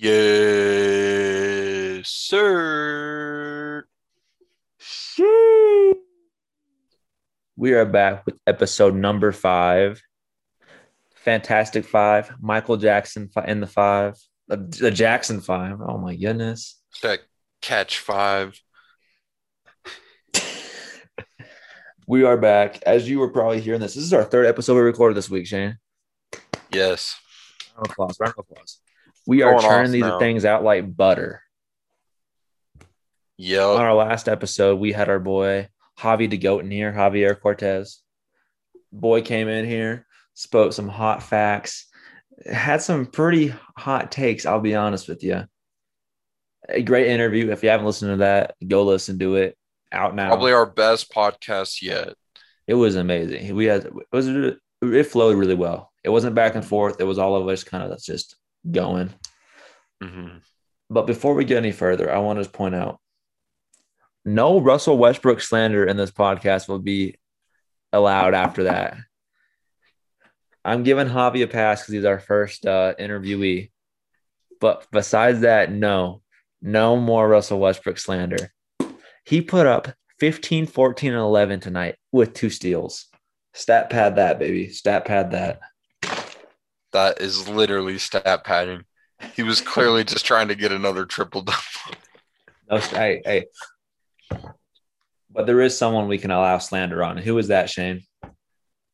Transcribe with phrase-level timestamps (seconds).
[0.00, 0.14] Yes,
[2.08, 3.84] sir.
[4.80, 5.94] Sheesh.
[7.56, 10.00] We are back with episode number five.
[11.16, 12.32] Fantastic Five.
[12.40, 14.14] Michael Jackson in the five.
[14.46, 15.80] The, Jackson Five.
[15.80, 16.80] Oh my goodness.
[16.92, 17.20] Check
[17.60, 18.60] catch five.
[22.06, 22.82] We are back.
[22.86, 25.46] As you were probably hearing this, this is our third episode we recorded this week,
[25.46, 25.76] Shane.
[26.72, 27.20] Yes.
[27.76, 28.16] Round of applause.
[28.18, 28.80] Round of applause.
[29.28, 30.18] We are churning these now.
[30.18, 31.42] things out like butter.
[33.36, 33.66] Yeah.
[33.66, 38.00] On our last episode, we had our boy Javi de Goat in here, Javier Cortez.
[38.90, 41.88] Boy came in here, spoke some hot facts,
[42.50, 44.46] had some pretty hot takes.
[44.46, 45.44] I'll be honest with you.
[46.70, 47.50] A great interview.
[47.50, 49.58] If you haven't listened to that, go listen to it.
[49.92, 50.28] Out now.
[50.28, 52.14] Probably our best podcast yet.
[52.66, 53.54] It was amazing.
[53.54, 55.92] We had it was it flowed really well.
[56.02, 56.98] It wasn't back and forth.
[56.98, 58.37] It was all of us kind of just
[58.70, 59.12] going.
[60.02, 60.42] Mhm.
[60.90, 63.00] But before we get any further, I want to point out
[64.24, 67.16] no Russell Westbrook slander in this podcast will be
[67.92, 68.96] allowed after that.
[70.64, 73.70] I'm giving Javi a pass because he's our first uh, interviewee.
[74.60, 76.22] But besides that, no,
[76.60, 78.52] no more Russell Westbrook slander.
[79.24, 79.88] He put up
[80.20, 83.06] 15, 14, and 11 tonight with two steals.
[83.54, 84.68] Stat pad that, baby.
[84.68, 85.60] Stat pad that.
[86.92, 88.84] That is literally stat padding.
[89.34, 91.58] He was clearly just trying to get another triple double.
[92.70, 93.46] No, hey, hey.
[95.30, 97.16] But there is someone we can allow slander on.
[97.16, 98.02] Who is that, Shane?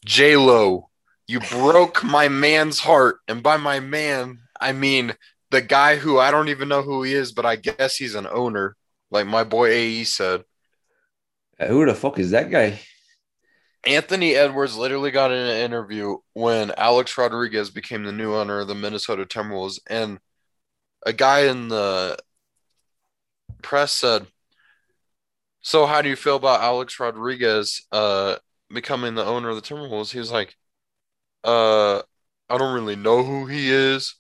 [0.04, 0.90] J Lo,
[1.26, 5.14] you broke my man's heart, and by my man, I mean
[5.50, 8.26] the guy who I don't even know who he is, but I guess he's an
[8.26, 8.76] owner,
[9.10, 10.44] like my boy AE said.
[11.58, 12.80] Who the fuck is that guy?
[13.86, 18.68] Anthony Edwards literally got in an interview when Alex Rodriguez became the new owner of
[18.68, 20.18] the Minnesota Timberwolves, and
[21.04, 22.16] a guy in the
[23.62, 24.26] press said,
[25.60, 28.36] "So, how do you feel about Alex Rodriguez uh,
[28.70, 30.56] becoming the owner of the Timberwolves?" He was like,
[31.44, 32.02] "Uh,
[32.48, 34.16] I don't really know who he is.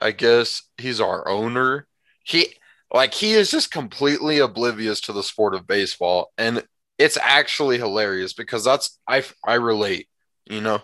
[0.00, 1.86] I guess he's our owner.
[2.24, 2.54] He
[2.92, 6.64] like he is just completely oblivious to the sport of baseball, and
[6.98, 10.08] it's actually hilarious because that's I I relate,
[10.46, 10.82] you know.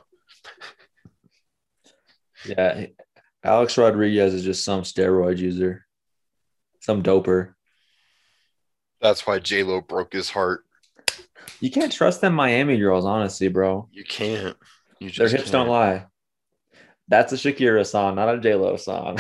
[2.47, 2.87] Yeah,
[3.43, 5.87] Alex Rodriguez is just some steroid user,
[6.81, 7.55] some doper.
[9.01, 10.65] That's why J Lo broke his heart.
[11.61, 13.89] You can't trust them Miami girls, honestly, bro.
[13.93, 14.57] You can't.
[14.99, 15.71] You just Their hips don't can't.
[15.71, 16.07] lie.
[17.09, 19.19] That's a Shakira song, not a J Lo song.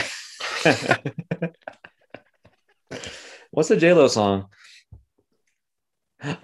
[3.50, 4.46] What's a J Lo song?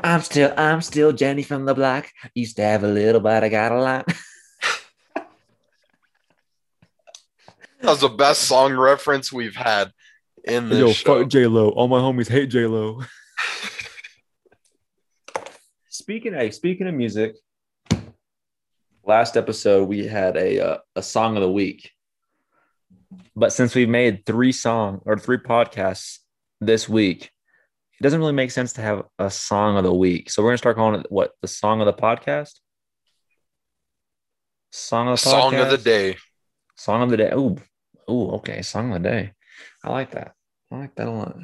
[0.00, 2.08] I'm still, I'm still Jenny from the block.
[2.34, 4.12] Used to have a little, but I got a lot.
[7.80, 9.92] That was the best song reference we've had
[10.44, 11.16] in this show.
[11.16, 11.70] Yo, J Lo.
[11.70, 13.00] All my homies hate J Lo.
[15.88, 17.36] speaking of speaking of music,
[19.02, 21.91] last episode we had a uh, a song of the week.
[23.34, 26.18] But since we've made three song or three podcasts
[26.60, 27.30] this week,
[28.00, 30.30] it doesn't really make sense to have a song of the week.
[30.30, 32.58] So we're gonna start calling it what the song of the podcast.
[34.72, 36.16] Song of the Song of the day.
[36.76, 37.30] Song of the day.
[37.30, 37.58] Oh,
[38.08, 38.62] oh, okay.
[38.62, 39.32] Song of the day.
[39.84, 40.32] I like that.
[40.70, 41.36] I like that a lot.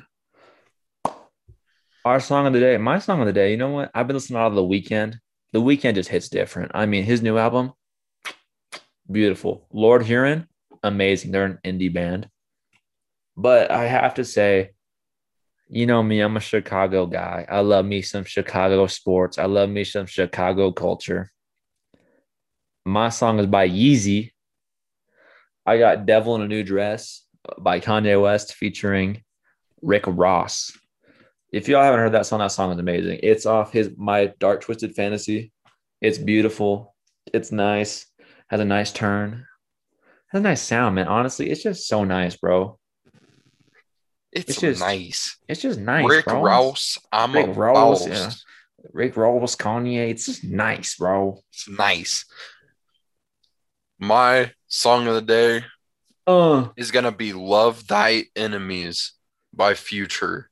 [2.07, 2.79] Our song of the day.
[2.79, 3.51] My song of the day.
[3.51, 3.91] You know what?
[3.95, 5.19] I've been listening lot of the Weeknd.
[5.53, 6.73] The Weeknd just hits different.
[6.75, 7.73] I mean, his new album,
[9.11, 9.67] beautiful.
[9.73, 10.49] Lord Huron,
[10.83, 11.33] amazing.
[11.33, 12.31] They're an indie band.
[13.37, 14.71] But I have to say,
[15.69, 17.47] you know me, I'm a Chicago guy.
[17.49, 19.39] I love me some Chicago sports.
[19.39, 21.31] I love me some Chicago culture.
[22.85, 24.31] My song is by Yeezy.
[25.65, 27.25] I got Devil in a New Dress
[27.59, 29.25] by Kanye West featuring
[29.83, 30.73] Rick Ross.
[31.53, 33.21] If y'all haven't heard that song, that song is amazing.
[33.23, 35.53] It's off his My Dark Twisted Fantasy.
[36.01, 36.95] It's beautiful.
[37.33, 38.07] It's nice.
[38.49, 39.47] Has a nice turn.
[40.29, 41.09] Has a nice sound, man.
[41.09, 42.79] Honestly, it's just so nice, bro.
[44.37, 45.39] It's, It's just nice.
[45.49, 46.07] It's just nice.
[46.07, 46.43] Rick bro.
[46.43, 46.99] Rouse.
[47.11, 48.31] I'm Rick a Ross, yeah.
[48.93, 50.11] Rick Ross, Kanye.
[50.11, 51.43] It's just nice, bro.
[51.53, 52.27] It's nice.
[53.99, 55.65] My song of the day
[56.27, 59.15] Uh, is gonna be "Love Thy Enemies"
[59.55, 60.51] by Future.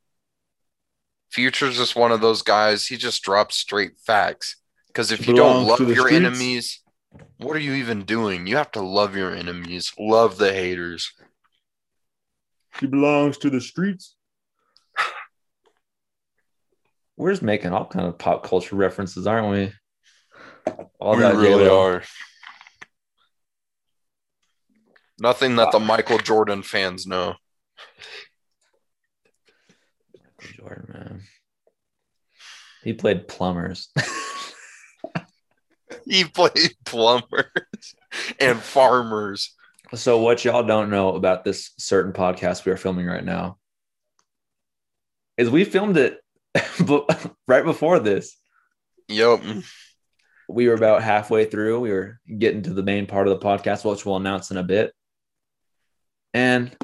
[1.31, 2.87] Future's just one of those guys.
[2.87, 4.57] He just drops straight facts.
[4.87, 6.15] Because if you don't love your streets.
[6.15, 6.81] enemies,
[7.39, 8.47] what are you even doing?
[8.47, 9.93] You have to love your enemies.
[9.99, 11.13] Love the haters.
[12.79, 14.17] She belongs to the streets.
[17.17, 19.73] We're just making all kind of pop culture references, aren't we?
[20.99, 21.87] All we that really J-Lo.
[21.87, 22.03] are.
[25.21, 27.35] Nothing that the Michael Jordan fans know.
[30.15, 31.21] Michael Jordan, man.
[32.83, 33.89] He played plumbers.
[36.07, 37.95] He played plumbers
[38.39, 39.55] and farmers.
[39.99, 43.59] So, what y'all don't know about this certain podcast we are filming right now
[45.37, 46.21] is we filmed it
[47.49, 48.37] right before this.
[49.09, 49.43] Yep.
[50.49, 51.81] We were about halfway through.
[51.81, 54.63] We were getting to the main part of the podcast, which we'll announce in a
[54.63, 54.93] bit.
[56.33, 56.77] And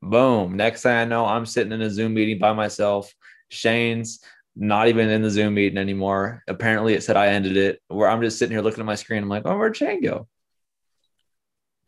[0.00, 3.12] boom, next thing I know, I'm sitting in a Zoom meeting by myself.
[3.48, 4.20] Shane's
[4.56, 6.42] not even in the Zoom meeting anymore.
[6.48, 7.80] Apparently, it said I ended it.
[7.88, 9.22] Where I'm just sitting here looking at my screen.
[9.22, 10.26] I'm like, oh, where'd Shane go?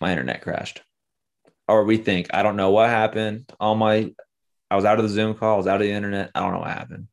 [0.00, 0.82] My internet crashed.
[1.66, 3.50] Or we think I don't know what happened.
[3.58, 4.12] All my,
[4.70, 5.54] I was out of the Zoom call.
[5.54, 6.30] I was out of the internet.
[6.34, 7.08] I don't know what happened.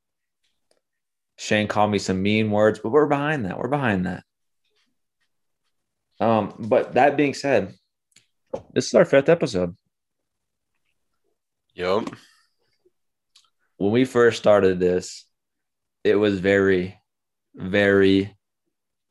[1.38, 3.57] Shane called me some mean words, but we're behind that.
[3.57, 4.24] We're behind that.
[6.19, 7.74] Um, but that being said,
[8.74, 9.75] this is our fifth episode.
[11.74, 12.10] Yep.
[13.78, 15.25] when we first started this,
[16.04, 17.00] it was very,
[17.56, 18.38] very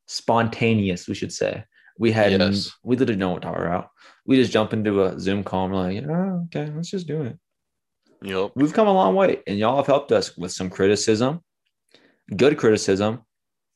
[0.06, 1.64] spontaneous, we should say.
[2.00, 2.72] We had Yes.
[2.82, 3.90] we didn't know what to talk about.
[4.24, 7.22] We just jump into a Zoom call and we're like, oh, okay, let's just do
[7.24, 7.38] it.
[8.22, 8.52] Yep.
[8.54, 11.42] We've come a long way, and y'all have helped us with some criticism,
[12.34, 13.20] good criticism,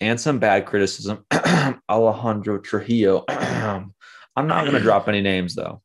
[0.01, 1.27] and some bad criticism.
[1.91, 3.25] Alejandro Trujillo.
[3.29, 3.93] I'm
[4.37, 5.83] not gonna drop any names though.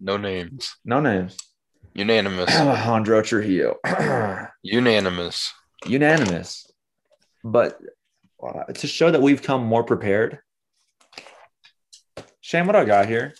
[0.00, 0.74] No names.
[0.84, 1.36] No names.
[1.94, 2.50] Unanimous.
[2.58, 3.76] Alejandro Trujillo.
[4.64, 5.52] Unanimous.
[5.86, 6.66] unanimous.
[7.44, 7.78] But
[8.44, 10.40] uh, to show that we've come more prepared,
[12.42, 13.34] Shane, what I got here?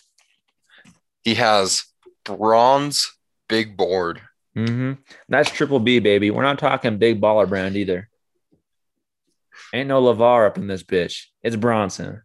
[1.23, 1.83] He has
[2.23, 3.13] bronze
[3.47, 4.21] big board.
[4.55, 4.93] Mm-hmm.
[5.29, 6.31] That's triple B, baby.
[6.31, 8.09] We're not talking big baller brand either.
[9.73, 11.25] Ain't no LaVar up in this bitch.
[11.41, 12.21] It's Bronson.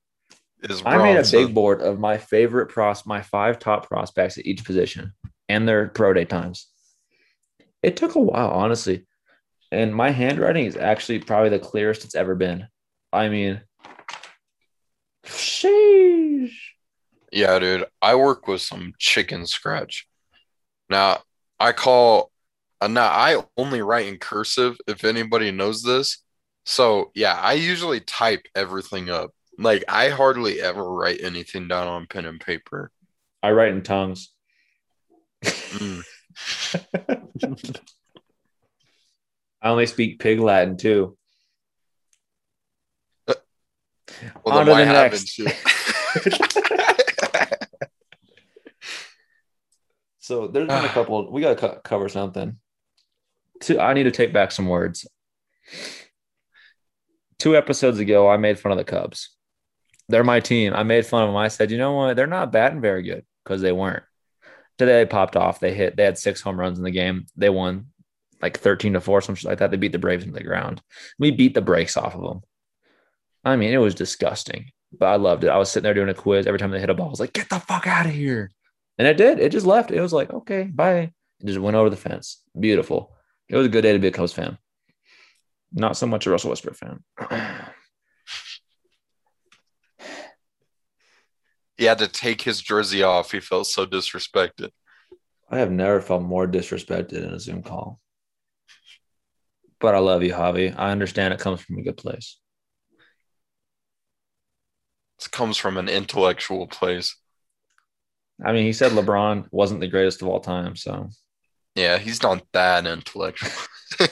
[0.62, 4.46] Is I made a big board of my favorite pros, my five top prospects at
[4.46, 5.12] each position
[5.48, 6.68] and their pro day times.
[7.82, 9.06] It took a while, honestly.
[9.70, 12.68] And my handwriting is actually probably the clearest it's ever been.
[13.12, 13.62] I mean,
[15.26, 16.56] sheesh.
[17.32, 17.84] Yeah, dude.
[18.00, 20.06] I work with some chicken scratch.
[20.88, 21.22] Now,
[21.60, 22.30] I call
[22.80, 26.18] uh, now I only write in cursive if anybody knows this.
[26.64, 29.32] So, yeah, I usually type everything up.
[29.58, 32.92] Like I hardly ever write anything down on pen and paper.
[33.42, 34.30] I write in tongues.
[35.44, 36.04] Mm.
[39.60, 41.16] I only speak pig Latin too.
[44.44, 45.40] Well, On to the next.
[50.28, 50.92] So there's been a ah.
[50.92, 51.32] couple.
[51.32, 52.58] We got to co- cover something.
[53.60, 53.80] Two.
[53.80, 55.08] I need to take back some words.
[57.38, 59.34] Two episodes ago, I made fun of the Cubs.
[60.10, 60.74] They're my team.
[60.74, 61.36] I made fun of them.
[61.36, 62.14] I said, you know what?
[62.14, 64.02] They're not batting very good because they weren't.
[64.76, 65.60] Today they popped off.
[65.60, 65.96] They hit.
[65.96, 67.24] They had six home runs in the game.
[67.34, 67.86] They won
[68.42, 69.70] like thirteen to four, something like that.
[69.70, 70.82] They beat the Braves into the ground.
[71.18, 72.42] We beat the brakes off of them.
[73.46, 75.48] I mean, it was disgusting, but I loved it.
[75.48, 77.06] I was sitting there doing a quiz every time they hit a ball.
[77.08, 78.50] I was like, "Get the fuck out of here!"
[78.98, 79.38] And it did.
[79.38, 79.90] It just left.
[79.90, 82.42] It was like, "Okay, bye." It just went over the fence.
[82.58, 83.14] Beautiful.
[83.48, 84.58] It was a good day to be a Cubs fan.
[85.72, 87.02] Not so much a Russell Westbrook fan.
[91.76, 93.30] He had to take his jersey off.
[93.30, 94.70] He felt so disrespected.
[95.48, 98.00] I have never felt more disrespected in a Zoom call.
[99.78, 100.74] But I love you, Javi.
[100.76, 102.40] I understand it comes from a good place.
[105.18, 107.16] This comes from an intellectual place.
[108.44, 111.08] I mean, he said LeBron wasn't the greatest of all time, so
[111.74, 113.50] Yeah, he's not that intellectual.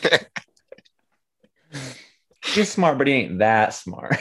[2.44, 4.16] he's smart, but he ain't that smart.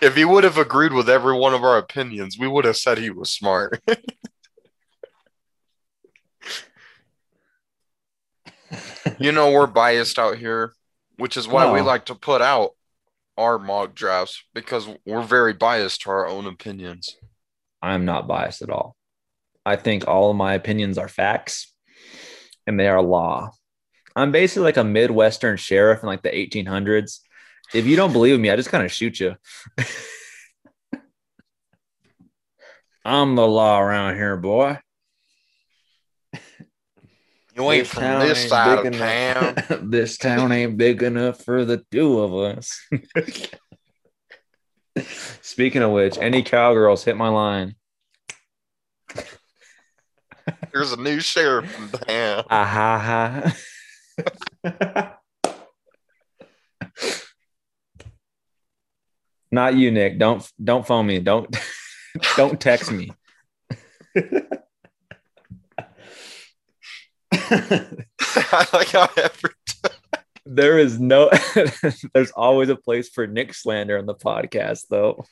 [0.00, 2.98] if he would have agreed with every one of our opinions, we would have said
[2.98, 3.82] he was smart.
[9.18, 10.72] you know, we're biased out here,
[11.16, 12.75] which is why we like to put out
[13.36, 17.16] our mock drafts because we're very biased to our own opinions.
[17.82, 18.96] I'm not biased at all.
[19.64, 21.72] I think all of my opinions are facts
[22.66, 23.50] and they are law.
[24.14, 27.20] I'm basically like a Midwestern sheriff in like the 1800s.
[27.74, 29.36] If you don't believe me, I just kind of shoot you.
[33.04, 34.78] I'm the law around here, boy.
[37.56, 39.48] You ain't This from town this ain't side big of town.
[39.48, 42.80] enough- this town ain't big enough for the two of us.
[45.42, 47.74] Speaking of which, any cowgirls hit my line.
[50.72, 52.44] There's a new sheriff in town.
[52.50, 53.52] Ah ha
[54.64, 55.16] ha.
[59.50, 60.18] Not you, Nick.
[60.18, 61.20] Don't don't phone me.
[61.20, 61.54] Don't
[62.36, 63.10] don't text me.
[68.20, 69.50] I like how every
[70.46, 71.30] there is no
[72.14, 75.24] there's always a place for Nick slander on the podcast though.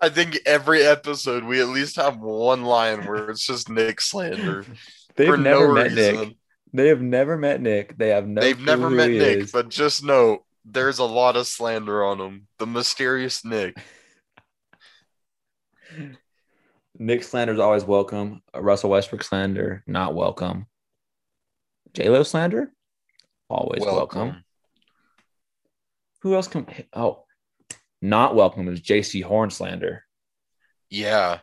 [0.00, 4.64] I think every episode we at least have one line where it's just Nick slander.
[5.16, 6.16] They've for never no met reason.
[6.16, 6.36] Nick.
[6.72, 7.96] They have never met Nick.
[7.98, 9.52] They have no They've never met Nick, is.
[9.52, 12.46] but just know there's a lot of slander on him.
[12.58, 13.76] The mysterious Nick.
[16.96, 18.42] Nick slander is always welcome.
[18.54, 20.66] Russell Westbrook slander, not welcome.
[21.94, 22.72] J Lo slander,
[23.48, 24.44] always welcome.
[26.22, 26.66] Who else can?
[26.92, 27.24] Oh,
[28.02, 30.04] not welcome is Jaycee Horn slander.
[30.88, 31.38] Yeah.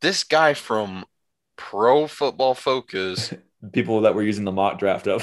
[0.00, 1.04] This guy from
[1.56, 3.32] Pro Football Focus.
[3.72, 5.22] People that were using the mock draft of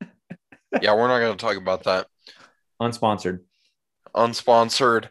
[0.82, 2.06] yeah, we're not going to talk about that.
[2.80, 3.40] unsponsored.
[4.14, 5.10] Unsponsored.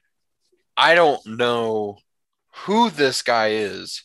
[0.75, 1.97] I don't know
[2.65, 4.03] who this guy is,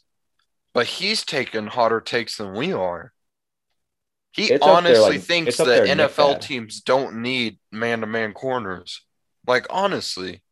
[0.75, 3.12] but he's taking hotter takes than we are.
[4.33, 9.03] He It's honestly like- thinks that NFL teams don't need man to man corners.
[9.47, 10.43] Like, honestly.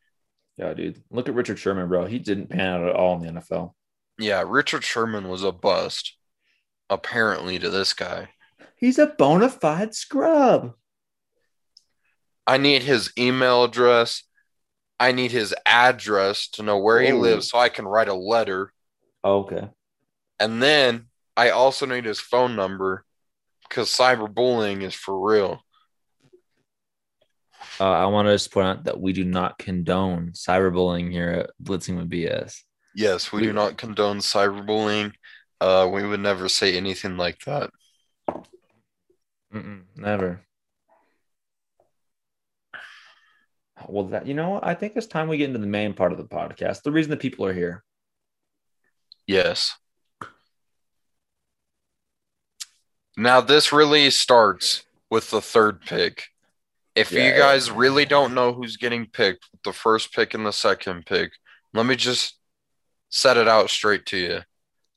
[0.56, 1.02] Yeah, dude.
[1.10, 2.04] Look at Richard Sherman, bro.
[2.06, 3.74] He didn't pan out at all in the NFL.
[4.18, 6.16] Yeah, Richard Sherman was a bust,
[6.90, 8.28] apparently, to this guy.
[8.76, 10.74] He's a bona fide scrub.
[12.46, 14.24] I need his email address.
[14.98, 18.72] I need his address to know where he lives so I can write a letter.
[19.24, 19.68] Oh, okay.
[20.38, 21.06] And then
[21.36, 23.04] I also need his phone number
[23.70, 25.64] because cyberbullying is for real.
[27.78, 31.50] Uh, I want to just point out that we do not condone cyberbullying here at
[31.62, 32.62] Blitzing with BS.
[32.94, 35.12] Yes, we We- do not condone cyberbullying.
[35.60, 37.70] Uh, we would never say anything like that.
[39.54, 40.44] Mm-mm, never.
[43.88, 44.60] Well, that you know?
[44.62, 46.82] I think it's time we get into the main part of the podcast.
[46.82, 47.82] The reason that people are here.
[49.26, 49.74] Yes.
[53.16, 56.28] Now, this really starts with the third pick.
[56.94, 57.26] If Yeah.
[57.26, 61.32] you guys really don't know who's getting picked, the first pick and the second pick,
[61.72, 62.38] let me just
[63.08, 64.40] set it out straight to you.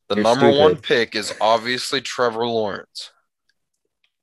[0.10, 3.12] The You're number one pick is obviously Trevor Lawrence.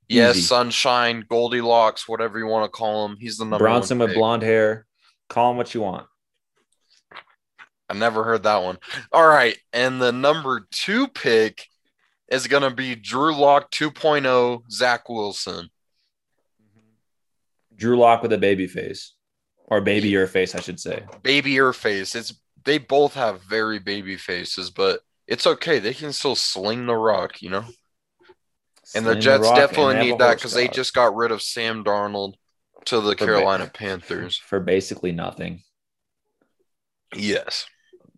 [0.07, 0.45] Yes, Easy.
[0.47, 3.17] Sunshine, Goldilocks, whatever you want to call him.
[3.17, 4.85] He's the number Bronson with blonde hair.
[5.29, 6.07] Call him what you want.
[7.89, 8.77] I never heard that one.
[9.11, 9.57] All right.
[9.73, 11.67] And the number two pick
[12.31, 15.65] is going to be Drew Lock 2.0, Zach Wilson.
[16.61, 17.75] Mm-hmm.
[17.75, 19.13] Drew Lock with a baby face,
[19.67, 21.03] or baby your face, I should say.
[21.21, 22.15] Baby or face.
[22.15, 22.33] It's
[22.63, 25.79] they both have very baby faces, but it's okay.
[25.79, 27.65] They can still sling the rock, you know?
[28.95, 32.35] And the Jets rock definitely need that because they just got rid of Sam Darnold
[32.85, 34.37] to the For ba- Carolina Panthers.
[34.37, 35.63] for basically nothing.
[37.15, 37.65] Yes.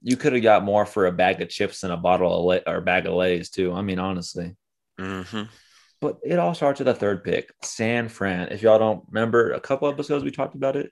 [0.04, 2.62] You could have got more for a bag of chips and a bottle of lay,
[2.68, 3.72] or bag of lays too.
[3.74, 4.56] I mean, honestly.
[5.00, 5.44] hmm
[6.02, 8.50] But it all starts with the third pick, San Fran.
[8.50, 10.92] If y'all don't remember, a couple episodes we talked about it.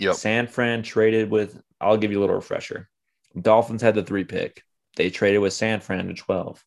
[0.00, 0.14] Yep.
[0.16, 1.60] San Fran traded with.
[1.80, 2.88] I'll give you a little refresher.
[3.40, 4.62] Dolphins had the three pick.
[4.96, 6.64] They traded with San Fran to twelve.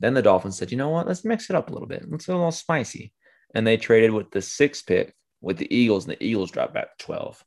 [0.00, 1.06] Then the Dolphins said, "You know what?
[1.06, 2.04] Let's mix it up a little bit.
[2.10, 3.12] Let's get a little spicy."
[3.54, 6.96] And they traded with the sixth pick with the Eagles, and the Eagles dropped back
[6.98, 7.42] to twelve.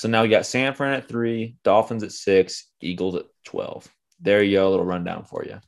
[0.00, 3.86] So now you got San Fran at three, Dolphins at six, Eagles at twelve.
[4.18, 5.60] There you go, a little rundown for you.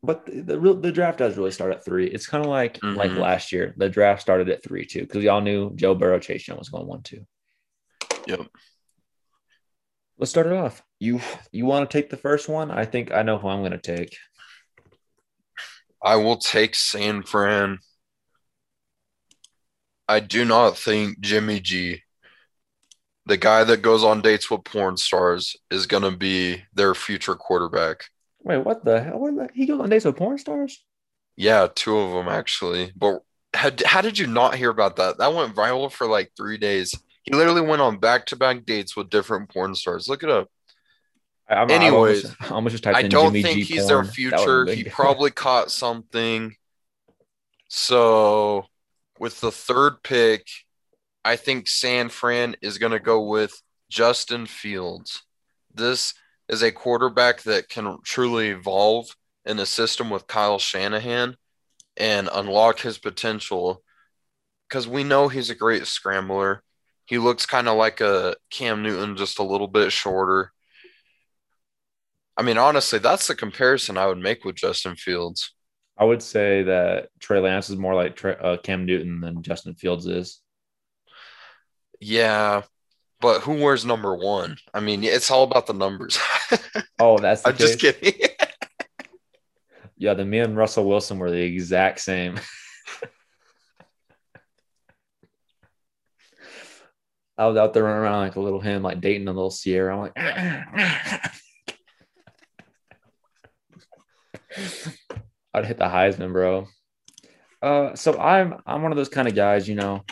[0.00, 2.06] But the the, real, the draft does really start at three.
[2.06, 3.18] It's kind of like like Mhm.
[3.18, 3.74] last year.
[3.78, 6.68] The draft started at three too, because we all knew Joe Burrow, Chase Young was
[6.68, 7.26] going one two.
[8.28, 8.46] Yep.
[10.18, 10.84] Let's start it off.
[11.00, 11.20] You
[11.50, 12.70] you want to take the first one?
[12.70, 14.16] I think I know who I'm going to take.
[16.00, 17.80] I will take San Fran.
[20.08, 22.02] I do not think Jimmy G,
[23.26, 27.34] the guy that goes on dates with porn stars, is going to be their future
[27.34, 28.06] quarterback.
[28.42, 29.18] Wait, what the hell?
[29.18, 30.82] What the, he goes on dates with porn stars?
[31.36, 32.92] Yeah, two of them actually.
[32.96, 33.22] But
[33.54, 35.18] how, how did you not hear about that?
[35.18, 36.94] That went viral for like three days.
[37.24, 40.08] He literally went on back to back dates with different porn stars.
[40.08, 40.48] Look it up.
[41.48, 43.86] I'm, Anyways, I almost, I almost just typed I in don't Jimmy think G he's
[43.86, 43.88] porn.
[43.88, 44.66] their That was a future.
[44.66, 46.54] He probably caught something.
[47.68, 48.66] So,
[49.18, 50.46] with the third pick,
[51.24, 55.22] I think San Fran is going to go with Justin Fields.
[55.74, 56.14] This
[56.48, 59.08] is a quarterback that can truly evolve
[59.44, 61.36] in a system with Kyle Shanahan
[61.96, 63.82] and unlock his potential
[64.68, 66.62] because we know he's a great scrambler.
[67.06, 70.52] He looks kind of like a Cam Newton, just a little bit shorter.
[72.36, 75.55] I mean, honestly, that's the comparison I would make with Justin Fields.
[75.98, 80.06] I would say that Trey Lance is more like uh, Cam Newton than Justin Fields
[80.06, 80.40] is.
[82.00, 82.62] Yeah,
[83.20, 84.58] but who wears number one?
[84.74, 86.18] I mean, it's all about the numbers.
[86.98, 88.14] Oh, that's the I'm just kidding.
[89.98, 92.38] Yeah, then me and Russell Wilson were the exact same.
[97.38, 99.94] I was out there running around like a little him, like dating a little Sierra.
[99.94, 100.12] I'm like,
[105.56, 106.68] I'd hit the Heisman, bro.
[107.62, 110.04] Uh, so I'm I'm one of those kind of guys, you know.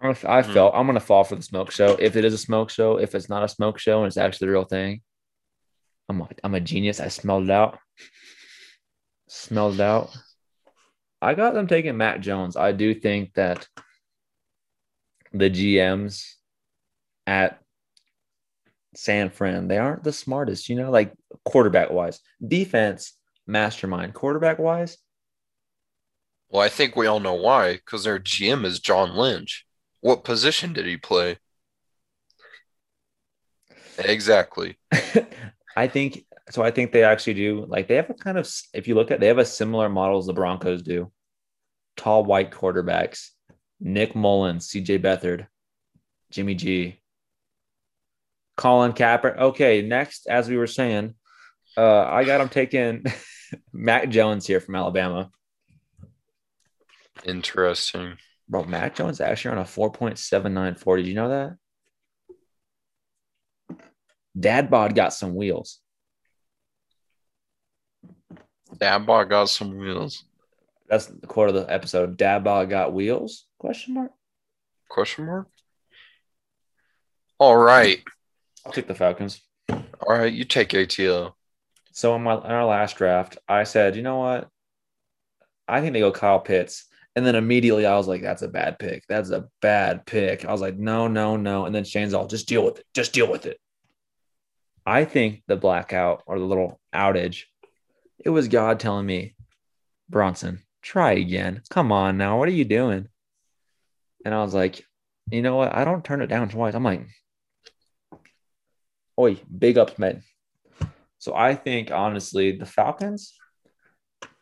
[0.00, 0.52] I I Hmm.
[0.52, 1.96] felt I'm gonna fall for the smoke show.
[1.98, 4.46] If it is a smoke show, if it's not a smoke show and it's actually
[4.46, 5.02] the real thing,
[6.08, 7.00] I'm a, I'm a genius.
[7.00, 7.78] I smelled it out.
[9.28, 10.16] Smelled it out.
[11.20, 12.56] I got them taking Mac Jones.
[12.56, 13.66] I do think that
[15.32, 16.34] the GMs
[17.26, 17.61] at
[18.94, 21.12] San Fran, they aren't the smartest, you know, like
[21.44, 22.20] quarterback wise.
[22.46, 23.14] Defense,
[23.46, 24.14] mastermind.
[24.14, 24.98] Quarterback wise,
[26.48, 29.66] Well, I think we all know why, because their GM is John Lynch.
[30.00, 31.38] What position did he play?
[33.98, 34.78] Exactly.
[35.76, 36.62] I think so.
[36.62, 39.20] I think they actually do like they have a kind of if you look at
[39.20, 41.10] they have a similar model as the Broncos do.
[41.96, 43.30] Tall white quarterbacks,
[43.80, 45.46] Nick Mullens, CJ Beathard,
[46.30, 47.01] Jimmy G,
[48.56, 49.38] Colin Kaepernick.
[49.38, 51.14] Okay, next, as we were saying,
[51.76, 53.04] uh, I got him taking
[53.72, 55.30] Mac Jones here from Alabama.
[57.24, 58.16] Interesting.
[58.48, 60.96] Bro, Mac Jones actually on a 4.794.
[60.96, 61.56] Did you know that?
[64.38, 65.80] Dad bod got some wheels.
[68.78, 70.24] Dad bod got some wheels.
[70.88, 72.16] That's the quote of the episode.
[72.16, 73.46] Dad bod got wheels?
[73.58, 74.12] Question mark.
[74.88, 75.48] Question mark?
[77.38, 78.02] All right.
[78.64, 79.40] I'll take the Falcons.
[79.68, 80.32] All right.
[80.32, 81.34] You take ATL.
[81.92, 84.48] So in my in our last draft, I said, you know what?
[85.68, 86.86] I think they go Kyle Pitts.
[87.14, 89.04] And then immediately I was like, that's a bad pick.
[89.06, 90.46] That's a bad pick.
[90.46, 91.66] I was like, no, no, no.
[91.66, 92.86] And then Shane's all, just deal with it.
[92.94, 93.58] Just deal with it.
[94.86, 97.44] I think the blackout or the little outage,
[98.24, 99.34] it was God telling me,
[100.08, 101.62] Bronson, try again.
[101.68, 102.38] Come on now.
[102.38, 103.08] What are you doing?
[104.24, 104.86] And I was like,
[105.30, 105.74] you know what?
[105.74, 106.74] I don't turn it down twice.
[106.74, 107.06] I'm like,
[109.22, 110.22] oi, big ups, man.
[111.18, 113.34] So I think honestly, the Falcons,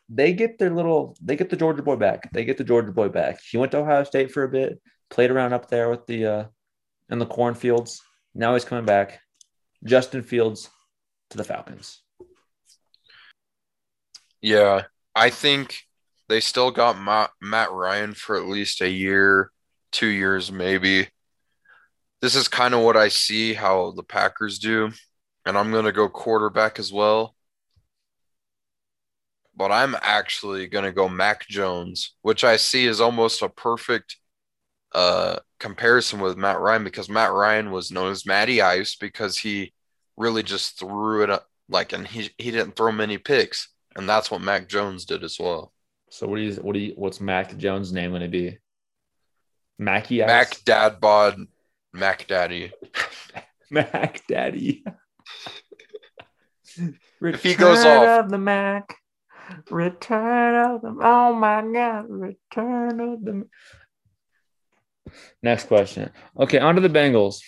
[0.09, 2.33] they get their little, they get the Georgia boy back.
[2.33, 3.41] They get the Georgia boy back.
[3.51, 6.45] He went to Ohio State for a bit, played around up there with the uh
[7.11, 8.01] in the cornfields.
[8.35, 9.21] Now he's coming back.
[9.85, 10.71] Justin Fields
[11.31, 12.03] to the Falcons.
[14.41, 14.85] Yeah.
[15.15, 15.77] I think
[16.29, 16.99] they still got
[17.41, 19.51] Matt Ryan for at least a year,
[19.91, 21.09] two years, maybe.
[22.21, 24.93] This is kind of what I see how the Packers do.
[25.47, 27.35] And I'm going to go quarterback as well.
[29.57, 34.17] But I'm actually going to go Mac Jones, which I see is almost a perfect
[34.93, 39.73] uh, comparison with Matt Ryan because Matt Ryan was known as Matty Ice because he
[40.17, 43.69] really just threw it up like, and he, he didn't throw many picks.
[43.97, 45.73] And that's what Mac Jones did as well.
[46.11, 48.59] So what do you what do you what's Mac Jones' name going to be?
[49.79, 51.47] Mackie Mac Dad Bod,
[51.93, 52.73] Mac Daddy.
[53.71, 54.85] Mac Daddy.
[57.23, 58.97] If he goes off- of the Mac.
[59.71, 63.47] Return of the oh my god, return of the
[65.43, 66.11] Next question.
[66.39, 67.41] Okay, on to the Bengals.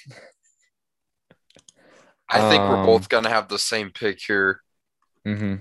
[2.29, 4.61] I think we're Um, both going to have the same pick here.
[5.25, 5.57] hmm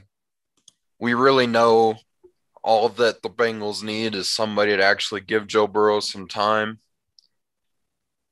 [1.00, 1.96] We really know
[2.64, 6.80] all that the Bengals need is somebody to actually give Joe Burrow some time.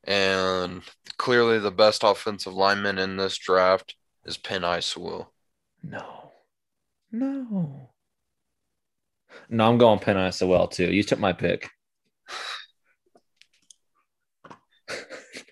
[0.05, 0.81] And
[1.17, 5.33] clearly, the best offensive lineman in this draft is Penn Sewell.
[5.83, 6.31] No.
[7.11, 7.89] No.
[9.49, 10.91] No, I'm going Penn well too.
[10.91, 11.69] You took my pick.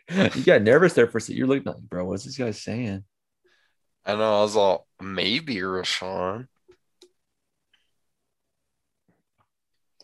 [0.10, 1.38] you got nervous there for a second.
[1.38, 3.04] You're looking like, bro, what's this guy saying?
[4.06, 6.48] I know I was all maybe Rashawn.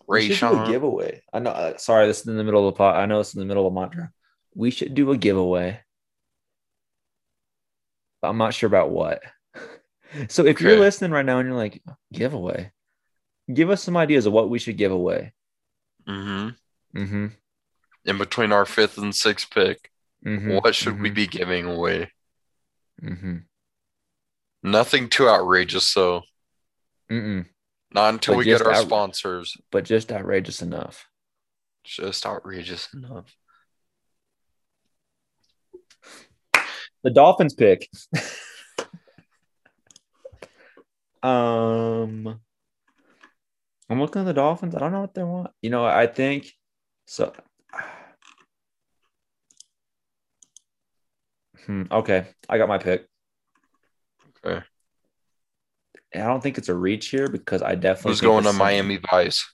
[0.08, 0.68] We should do a Rashawn.
[0.68, 1.22] giveaway.
[1.32, 1.52] I know.
[1.52, 2.98] uh, sorry, this is in the middle of the pot.
[2.98, 4.12] I know it's in the middle of mantra.
[4.56, 5.80] We should do a giveaway.
[8.22, 9.22] But I'm not sure about what.
[10.30, 12.72] so if you're listening right now and you're like, giveaway,
[13.54, 15.34] give us some ideas of what we should give away.
[16.08, 16.24] Mm
[16.94, 17.28] hmm Mm-hmm.
[18.06, 19.90] In between our fifth and sixth pick,
[20.26, 22.12] mm-hmm what should we be giving away?
[23.02, 23.38] Mm-hmm.
[24.62, 26.22] Nothing too outrageous, so
[27.12, 27.46] Mm-mm.
[27.92, 29.58] not until But we get our out- sponsors.
[29.72, 31.08] But just outrageous enough.
[31.84, 33.36] Just outrageous enough.
[37.04, 37.90] The Dolphins pick.
[41.22, 42.40] um,
[43.90, 44.76] I'm looking at the Dolphins.
[44.76, 45.52] I don't know what they want.
[45.62, 46.52] You know, I think
[47.06, 47.34] so.
[51.66, 53.06] Hmm, okay, I got my pick.
[54.46, 54.64] Okay.
[56.16, 58.60] I don't think it's a reach here because I definitely Who's think going to Saints-
[58.60, 59.52] Miami Vice?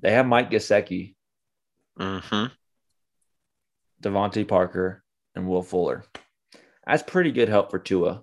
[0.00, 1.14] They have Mike Gesicki,
[1.98, 2.46] Mm-hmm.
[4.04, 5.02] DeVante Parker,
[5.34, 6.04] and Will Fuller.
[6.86, 8.22] That's pretty good help for Tua.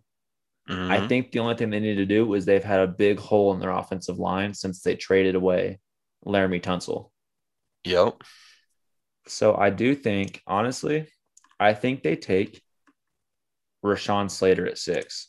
[0.70, 0.92] mm-hmm.
[0.92, 3.54] I think the only thing they need to do is they've had a big hole
[3.54, 5.80] in their offensive line since they traded away
[6.26, 7.10] Laremy Tunsil.
[7.84, 8.22] Yep.
[9.28, 11.08] So I do think, honestly,
[11.60, 12.62] I think they take
[13.84, 15.28] Rashawn Slater at six.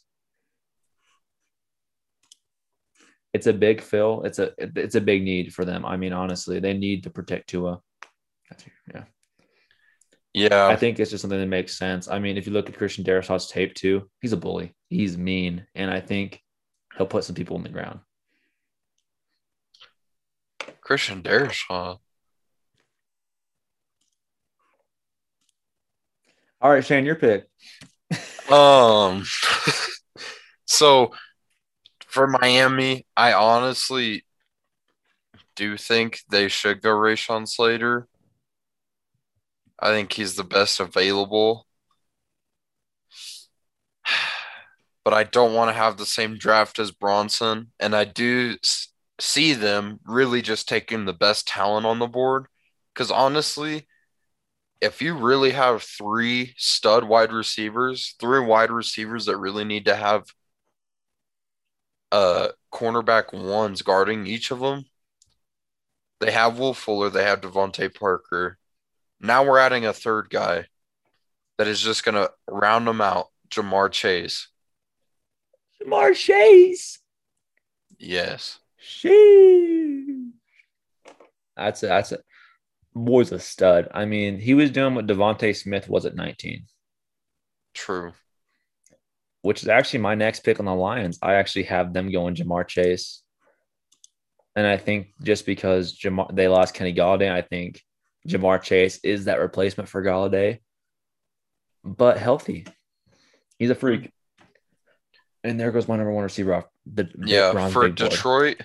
[3.32, 4.24] It's a big fill.
[4.24, 5.86] It's a it's a big need for them.
[5.86, 7.80] I mean, honestly, they need to protect Tua.
[8.94, 9.04] Yeah,
[10.34, 10.66] Yeah.
[10.66, 12.08] I think it's just something that makes sense.
[12.08, 14.74] I mean, if you look at Christian Darrisaw's tape too, he's a bully.
[14.88, 16.40] He's mean, and I think
[16.96, 18.00] he'll put some people in the ground.
[20.80, 21.98] Christian Darrisaw.
[26.60, 27.48] All right, Shane, your pick.
[28.50, 29.24] Um.
[30.66, 31.12] so
[32.06, 34.24] for Miami, I honestly
[35.56, 38.06] do think they should go Rashawn Slater.
[39.78, 41.66] I think he's the best available.
[45.04, 47.72] But I don't want to have the same draft as Bronson.
[47.80, 48.56] And I do
[49.18, 52.46] see them really just taking the best talent on the board.
[52.94, 53.88] Because honestly,
[54.80, 59.96] if you really have three stud wide receivers, three wide receivers that really need to
[59.96, 60.24] have
[62.10, 64.84] uh cornerback ones guarding each of them,
[66.20, 68.58] they have Will Fuller, they have DeVante Parker.
[69.22, 70.66] Now we're adding a third guy
[71.56, 74.48] that is just gonna round them out, Ja'Marr Chase.
[75.80, 76.98] Ja'Marr Chase.
[77.98, 78.58] Yes.
[78.84, 80.30] Sheesh.
[81.56, 82.18] That's a, that's a
[82.94, 83.88] boy's a stud.
[83.94, 86.64] I mean, he was doing what DeVonta Smith was at 19,
[87.74, 88.12] True.
[89.42, 91.20] which is actually my next pick on the Lions.
[91.22, 93.22] I actually have them going Ja'Marr Chase.
[94.56, 97.80] And I think just because Ja'Marr they lost Kenny Golladay, I think
[98.28, 100.60] Ja'Marr Chase is that replacement for Golladay,
[101.84, 102.66] but healthy.
[103.58, 104.12] He's a freak.
[105.44, 107.88] And there goes my number one receiver off the Yeah, Ron's for.
[107.88, 108.60] Detroit,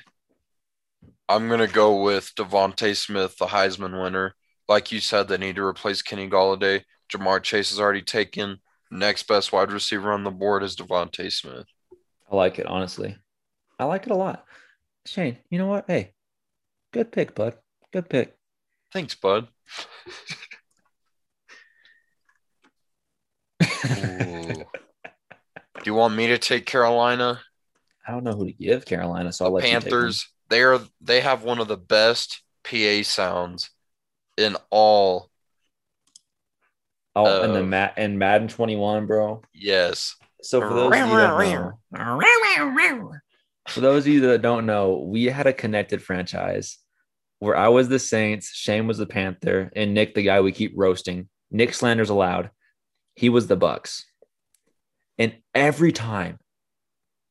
[1.28, 4.36] I'm gonna go with DeVonta Smith, the Heisman winner.
[4.68, 6.84] Like you said, they need to replace Kenny Golladay.
[7.12, 8.58] Ja'Marr Chase is already taken.
[8.92, 11.66] Next best wide receiver on the board is DeVonta Smith.
[12.32, 13.18] I like it, honestly.
[13.80, 14.46] I like it a lot.
[15.06, 15.86] Shane, you know what?
[15.88, 16.14] Hey,
[16.94, 17.56] good pick, bud.
[17.92, 18.37] Good pick.
[18.92, 19.48] Thanks, bud.
[23.60, 24.66] Do
[25.86, 27.40] you want me to take Carolina?
[28.08, 30.28] I don't know who to give Carolina, so I'll let you Panthers.
[30.50, 33.70] They are they have one of the best PA sounds
[34.38, 35.30] in all.
[37.14, 37.26] one.
[37.28, 39.42] Oh, and the uh, Matt and Madden 21, bro.
[39.54, 40.16] Yes.
[40.42, 41.18] So for those of you
[41.98, 43.14] know,
[43.68, 46.78] for those of you that don't know, we had a connected franchise
[47.40, 50.74] where I was the Saints, Shane was the Panther, and Nick, the guy we keep
[50.76, 51.30] roasting.
[51.52, 52.52] Nick slanders allowed.
[53.16, 54.06] He was the Bucks.
[55.18, 56.40] And every time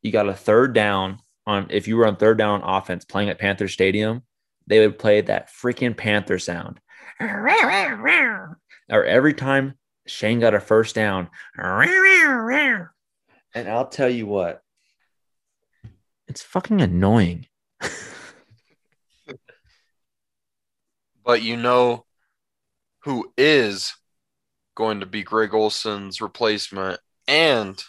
[0.03, 3.29] you got a third down on if you were on third down on offense playing
[3.31, 4.23] at Panther Stadium,
[4.67, 6.81] they would play that freaking Panther sound.
[8.91, 9.75] Or every time
[10.07, 11.29] Shane got a first down.
[13.55, 14.63] And I'll tell you what,
[16.29, 17.47] it's fucking annoying.
[21.27, 22.07] But you know
[23.01, 23.95] who is
[24.77, 27.83] going to be Greg Olsen's replacement and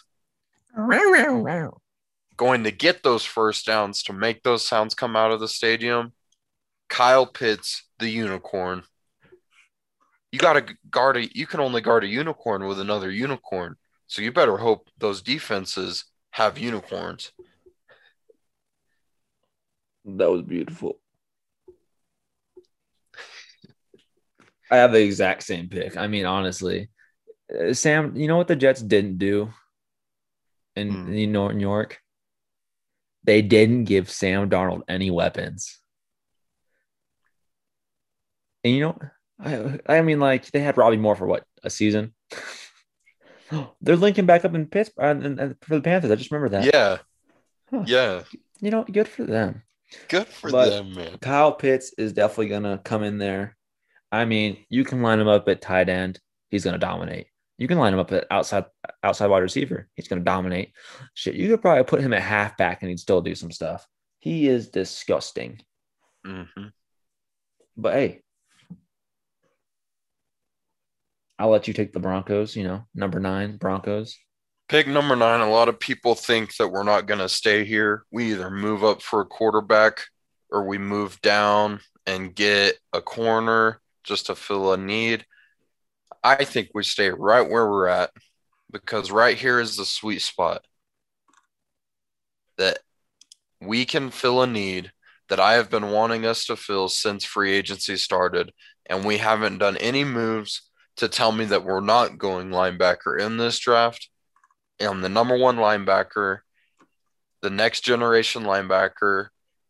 [2.36, 6.12] going to get those first downs to make those sounds come out of the stadium?
[6.88, 8.82] Kyle Pitts, the unicorn.
[10.32, 13.76] You got to guard a you can only guard a unicorn with another unicorn.
[14.08, 17.30] So you better hope those defenses have unicorns.
[20.04, 20.98] That was beautiful.
[24.70, 25.96] I have the exact same pick.
[25.96, 26.88] I mean, honestly,
[27.48, 29.50] Uh, Sam, you know what the Jets didn't do
[30.76, 31.12] in Hmm.
[31.14, 31.98] in New York?
[33.24, 35.80] They didn't give Sam Darnold any weapons.
[38.64, 38.98] And you know,
[39.40, 42.14] I I mean, like they had Robbie Moore for what a season.
[43.80, 46.10] They're linking back up in Pittsburgh and, and for the Panthers.
[46.10, 46.66] I just remember that.
[46.66, 46.98] Yeah.
[47.70, 47.84] Huh.
[47.86, 48.22] Yeah.
[48.60, 49.62] You know, good for them.
[50.08, 51.18] Good for But- them, man.
[51.18, 53.56] Kyle Pitts is definitely gonna come in there.
[54.10, 57.26] I mean, you can line him up at tight end, he's gonna dominate.
[57.58, 58.66] You can line him up at outside
[59.02, 60.72] outside wide receiver, he's gonna dominate.
[61.14, 63.86] Shit, you could probably put him at halfback and he'd still do some stuff.
[64.20, 65.60] He is disgusting.
[66.24, 66.42] hmm
[67.76, 68.22] But hey,
[71.38, 74.18] I'll let you take the Broncos, you know, number nine Broncos.
[74.68, 75.40] Pick number nine.
[75.40, 78.04] A lot of people think that we're not going to stay here.
[78.10, 80.02] We either move up for a quarterback
[80.50, 85.24] or we move down and get a corner just to fill a need.
[86.24, 88.10] I think we stay right where we're at
[88.72, 90.64] because right here is the sweet spot
[92.56, 92.78] that
[93.60, 94.90] we can fill a need
[95.28, 98.52] that I have been wanting us to fill since free agency started.
[98.86, 100.62] And we haven't done any moves
[100.96, 104.08] to tell me that we're not going linebacker in this draft.
[104.80, 106.38] And the number one linebacker,
[107.42, 109.28] the next generation linebacker,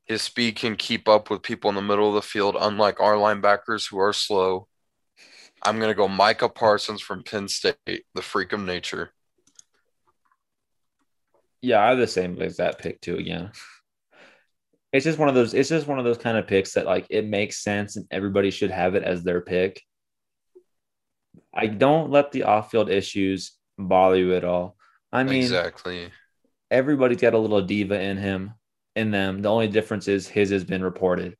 [0.08, 3.14] his speed can keep up with people in the middle of the field, unlike our
[3.14, 4.66] linebackers who are slow.
[5.62, 9.12] I'm going to go Micah Parsons from Penn State, the freak of nature.
[11.60, 13.50] Yeah, I have the same as that pick too again.
[14.92, 17.06] It's just one of those, it's just one of those kind of picks that like
[17.10, 19.82] it makes sense and everybody should have it as their pick.
[21.52, 24.76] I don't let the off-field issues bother you at all.
[25.12, 26.10] I mean, exactly.
[26.70, 28.54] Everybody's got a little diva in him,
[28.98, 29.40] in them.
[29.40, 31.36] The only difference is his has been reported.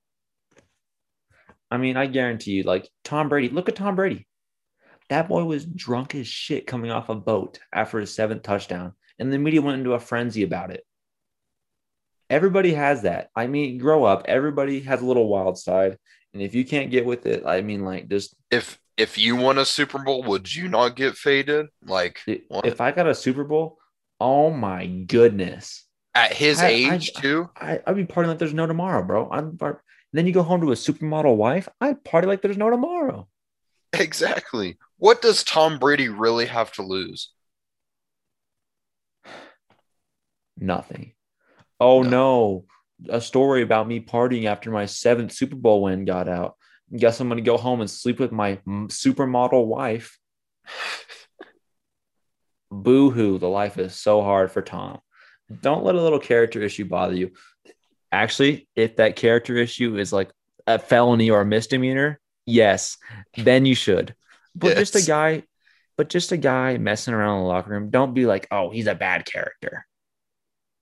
[1.70, 4.26] I mean, I guarantee you, like Tom Brady, look at Tom Brady.
[5.10, 9.32] That boy was drunk as shit coming off a boat after his seventh touchdown, and
[9.32, 10.84] the media went into a frenzy about it.
[12.30, 13.30] Everybody has that.
[13.34, 14.24] I mean, grow up.
[14.26, 15.98] Everybody has a little wild side,
[16.32, 19.58] and if you can't get with it, I mean, like just if if you won
[19.58, 21.66] a Super Bowl, would you not get faded?
[21.84, 22.66] Like, what?
[22.66, 23.78] if I got a Super Bowl,
[24.20, 25.88] oh my goodness!
[26.18, 29.31] At his I, age, I, too, I, would be partying like there's no tomorrow, bro.
[29.31, 31.68] I'm part- then you go home to a supermodel wife.
[31.81, 33.28] I'd party like there's no tomorrow.
[33.94, 34.76] Exactly.
[34.98, 37.33] What does Tom Brady really have to lose?
[40.59, 41.14] Nothing.
[41.81, 42.11] Oh no.
[42.11, 42.64] no.
[43.09, 46.57] A story about me partying after my seventh Super Bowl win got out.
[46.94, 50.18] Guess I'm going to go home and sleep with my supermodel wife.
[52.70, 53.38] Boo hoo.
[53.38, 55.00] The life is so hard for Tom.
[55.62, 57.32] Don't let a little character issue bother you.
[58.12, 60.30] Actually, if that character issue is like
[60.66, 62.98] a felony or a misdemeanor, yes,
[63.37, 64.14] then you should.
[64.54, 64.78] But yes.
[64.78, 65.44] just a guy,
[65.96, 68.87] but just a guy messing around in the locker room, don't be like, oh, he's
[68.87, 69.87] a bad character.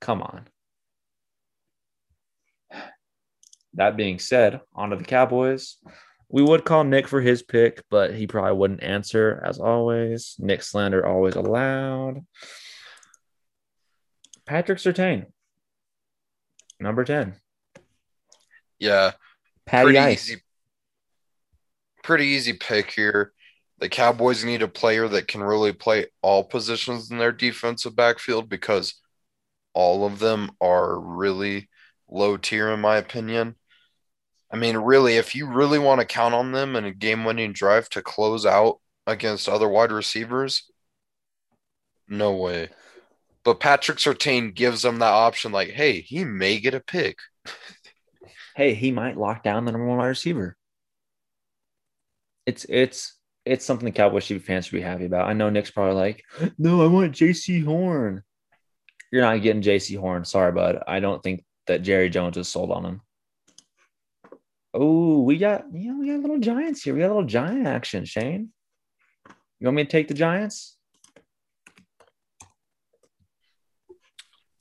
[0.00, 0.46] Come on.
[3.74, 5.76] That being said, on to the Cowboys.
[6.29, 10.35] We would call Nick for his pick, but he probably wouldn't answer as always.
[10.38, 12.24] Nick slander always allowed.
[14.46, 15.26] Patrick Surtain,
[16.78, 17.35] number 10.
[18.78, 19.12] Yeah.
[19.64, 20.30] Patty pretty Ice.
[20.30, 20.42] Easy,
[22.02, 23.32] pretty easy pick here.
[23.78, 28.48] The Cowboys need a player that can really play all positions in their defensive backfield
[28.48, 28.94] because
[29.74, 31.68] all of them are really
[32.09, 33.56] low tier, in my opinion.
[34.50, 37.52] I mean, really, if you really want to count on them in a game winning
[37.52, 40.70] drive to close out against other wide receivers,
[42.09, 42.68] no way.
[43.46, 47.18] But Patrick Surtain gives them that option like, hey, he may get a pick.
[48.56, 50.56] hey, he might lock down the number one wide receiver.
[52.44, 55.28] It's it's it's something the Cowboys should be fans should be happy about.
[55.28, 56.24] I know Nick's probably like,
[56.59, 58.24] no, I want Jaycee Horn.
[59.12, 60.24] You're not getting Jaycee Horn.
[60.24, 60.82] Sorry, bud.
[60.88, 63.00] I don't think that Jerry Jones is sold on him.
[64.74, 66.94] Oh, we got yeah, we got little giants here.
[66.94, 68.52] We got a little giant action, Shane.
[69.61, 70.75] You want me to take the Giants?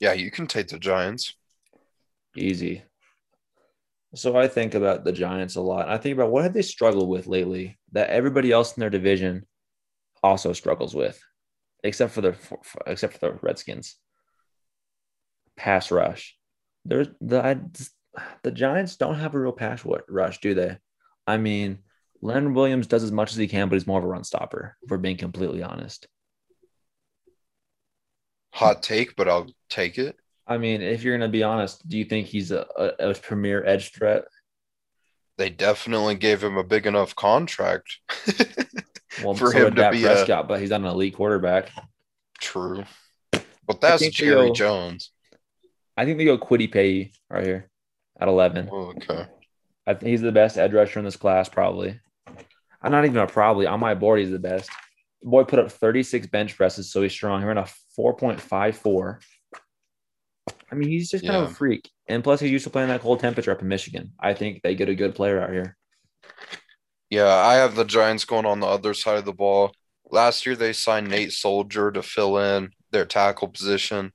[0.00, 1.34] Yeah, you can take the Giants.
[2.36, 2.82] Easy.
[4.14, 5.88] So I think about the Giants a lot.
[5.88, 9.46] I think about what have they struggled with lately that everybody else in their division
[10.22, 11.20] also struggles with,
[11.82, 12.36] except for the
[12.86, 13.96] except for the Redskins.
[15.56, 16.36] Pass rush.
[16.84, 17.56] There's the I,
[18.42, 20.78] the Giants don't have a real pass rush, do they?
[21.26, 21.78] I mean,
[22.22, 24.76] Leonard Williams does as much as he can, but he's more of a run stopper,
[24.82, 26.06] if we're being completely honest.
[28.56, 30.16] Hot take, but I'll take it.
[30.46, 33.14] I mean, if you're going to be honest, do you think he's a, a, a
[33.14, 34.24] premier edge threat?
[35.36, 37.98] They definitely gave him a big enough contract
[39.22, 40.48] well, for so him to be Prescott, a...
[40.48, 41.70] but he's not an elite quarterback.
[42.40, 42.84] True,
[43.66, 45.10] but that's Jerry go, Jones.
[45.94, 47.70] I think they go Kwity Paye right here
[48.18, 48.70] at 11.
[48.72, 49.26] Oh, okay.
[49.86, 52.00] I think he's the best edge rusher in this class, probably.
[52.80, 53.66] I'm not even a probably.
[53.66, 54.70] On my board, he's the best.
[55.26, 57.40] Boy put up 36 bench presses, so he's strong.
[57.40, 57.66] He ran a
[57.98, 59.18] 4.54.
[60.70, 61.42] I mean, he's just kind yeah.
[61.42, 61.90] of a freak.
[62.08, 64.12] And plus, he's used to playing that cold temperature up in Michigan.
[64.18, 65.76] I think they get a good player out here.
[67.10, 69.72] Yeah, I have the Giants going on the other side of the ball.
[70.10, 74.12] Last year, they signed Nate Solder to fill in their tackle position.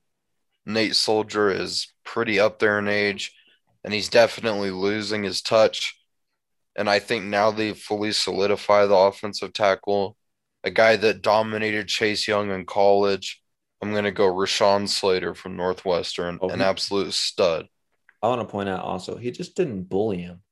[0.66, 3.34] Nate Solder is pretty up there in age
[3.84, 5.98] and he's definitely losing his touch.
[6.76, 10.16] And I think now they fully solidify the offensive tackle,
[10.64, 13.42] a guy that dominated Chase Young in college,
[13.82, 17.66] I'm gonna go Rashawn Slater from Northwestern, Oh, an he- absolute stud.
[18.22, 20.42] I want to point out also, he just didn't bully him.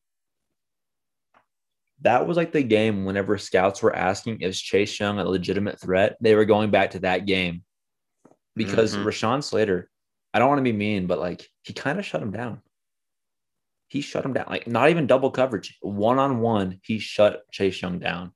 [2.03, 6.16] That was like the game whenever scouts were asking is Chase Young a legitimate threat,
[6.20, 7.62] they were going back to that game
[8.57, 9.05] because Mhm.
[9.05, 9.90] Rashawn Slater,
[10.33, 12.62] I don't want to be mean, but like he kind of shut him down.
[13.88, 16.81] He shut him down, like not even double coverage, one on one.
[16.83, 18.33] He shut Chase Young down,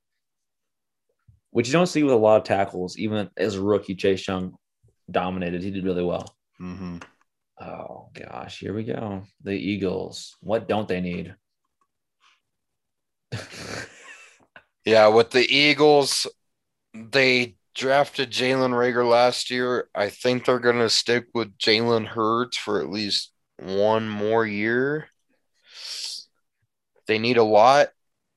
[1.55, 2.99] which you don't see with a lot of tackles.
[2.99, 4.57] Even as a rookie, Chase Young
[5.09, 5.63] dominated.
[5.63, 6.35] He did really well.
[6.59, 6.99] hmm
[7.61, 9.23] Oh gosh, here we go.
[9.45, 10.37] The Eagles.
[10.41, 11.37] What don't they need?
[14.85, 16.27] Yeah, with the Eagles,
[16.95, 19.89] they drafted Jalen Reagor last year.
[19.95, 25.09] I think they're gonna stick with Jalen Hurts for at least one more year.
[27.07, 27.89] They need a lot,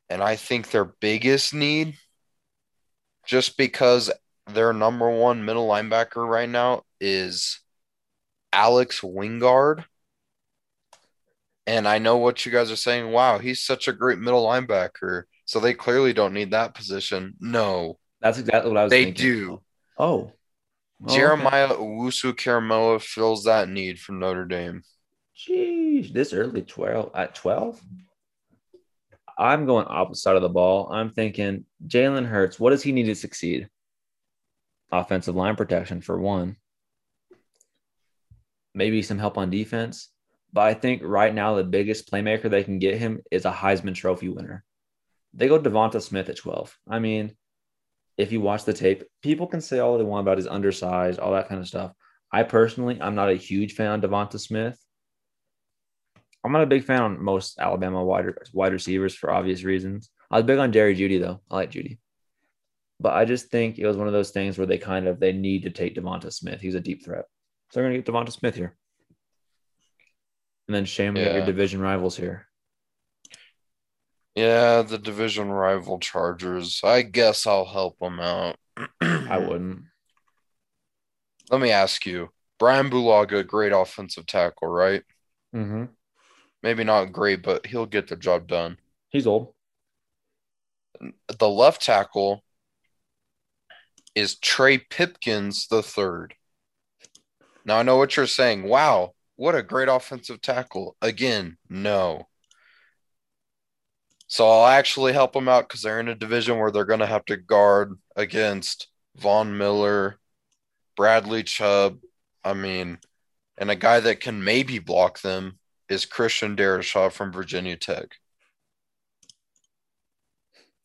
[0.09, 1.97] and I think their biggest need,
[3.27, 4.09] just because
[4.51, 7.59] their number one middle linebacker right now is
[8.51, 9.83] Alex Wingard.
[11.67, 13.11] And I know what you guys are saying.
[13.11, 15.23] Wow, he's such a great middle linebacker.
[15.45, 17.35] So they clearly don't need that position.
[17.39, 17.99] No.
[18.21, 19.25] That's exactly what I was They thinking.
[19.25, 19.61] do.
[19.97, 20.03] Oh.
[20.07, 20.33] Oh,
[21.05, 21.15] okay.
[21.15, 24.81] Jeremiah Owusu Koramoah fills that need from Notre Dame.
[25.37, 27.79] Jeez, this early 12 at 12?
[29.37, 30.91] I'm going opposite side of the ball.
[30.91, 33.69] I'm thinking Jalen Hurts, what does he need to succeed?
[34.91, 36.55] Offensive line protection for one.
[38.73, 40.09] Maybe some help on defense.
[40.53, 43.93] But I think right now the biggest playmaker they can get him is a Heisman
[43.93, 44.63] Trophy winner.
[45.33, 46.75] They go DeVonta Smith at 12.
[46.87, 47.35] I mean,
[48.17, 51.33] if you watch the tape, people can say all they want about his undersized, all
[51.33, 51.91] that kind of stuff.
[52.31, 54.79] I personally, I'm not a huge fan of DeVonta Smith.
[56.43, 60.09] I'm not a big fan on most Alabama wide, wide receivers for obvious reasons.
[60.31, 61.41] I was big on Jerry Jeudy though.
[61.49, 61.97] I like Jeudy,
[62.99, 65.33] but I just think it was one of those things where they kind of they
[65.33, 66.61] need to take DeVonta Smith.
[66.61, 67.25] He's a deep threat,
[67.71, 68.75] so they're gonna get DeVonta Smith here.
[70.67, 72.47] And then Shane, we got your division rivals here.
[74.35, 76.81] Yeah, the division rival Chargers.
[76.83, 78.57] I guess I'll help them out.
[79.01, 79.85] I wouldn't.
[81.49, 82.29] Let me ask you.
[82.59, 85.03] Brian Bulaga, great offensive tackle, right?
[85.55, 85.85] Mm-hmm.
[86.67, 88.77] Maybe not great, but he'll get the job done.
[89.07, 89.53] He's old.
[91.39, 92.43] The left tackle
[94.15, 96.33] is Trey Pipkins the third.
[97.63, 98.63] Now I know what you're saying.
[98.63, 100.97] Wow, what a great offensive tackle.
[101.01, 102.27] Again, no.
[104.27, 107.05] So I'll actually help them out because they're in a division where they're going to
[107.05, 110.19] have to guard against Von Miller,
[110.97, 111.99] Bradley Chubb.
[112.43, 112.99] I mean,
[113.57, 115.56] and a guy that can maybe block them
[115.89, 118.15] is Christian Darrisaw from Virginia Tech.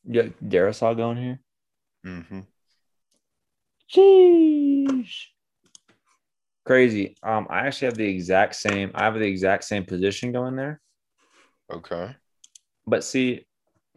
[0.05, 1.41] Yeah, Darrisaw going here.
[2.05, 2.41] hmm
[3.93, 5.09] Jeez.
[6.65, 7.17] Crazy.
[7.23, 8.91] Um, I actually have the exact same.
[8.95, 10.81] I have the exact same position going there.
[11.71, 12.15] Okay.
[12.87, 13.47] But see,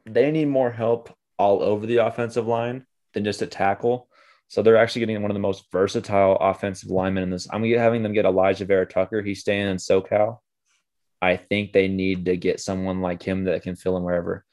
[0.06, 4.10] they need more help all over the offensive line than just a tackle.
[4.48, 7.48] So they're actually getting one of the most versatile offensive linemen in this.
[7.52, 9.22] I'm having them get Alijah Vera Tucker.
[9.22, 10.39] He's staying in SoCal.
[11.21, 14.45] I think they need to get someone like him that can fill in wherever.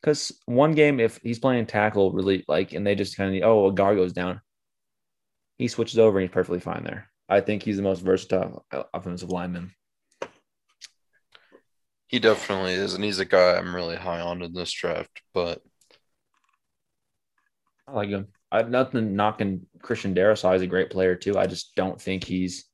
[0.00, 3.66] Because one game, if he's playing tackle, really like, and they just kind of, oh,
[3.66, 4.40] a guard goes down,
[5.56, 7.10] he switches over and he's perfectly fine there.
[7.28, 9.72] I think he's the most versatile offensive lineman.
[12.06, 15.20] He definitely is, and he's a guy I'm really high on in this draft.
[15.34, 15.60] But
[17.86, 18.28] I like him.
[18.50, 20.54] I have nothing knocking Christian Darrisaw.
[20.54, 21.36] He's a great player too.
[21.38, 22.64] I just don't think he's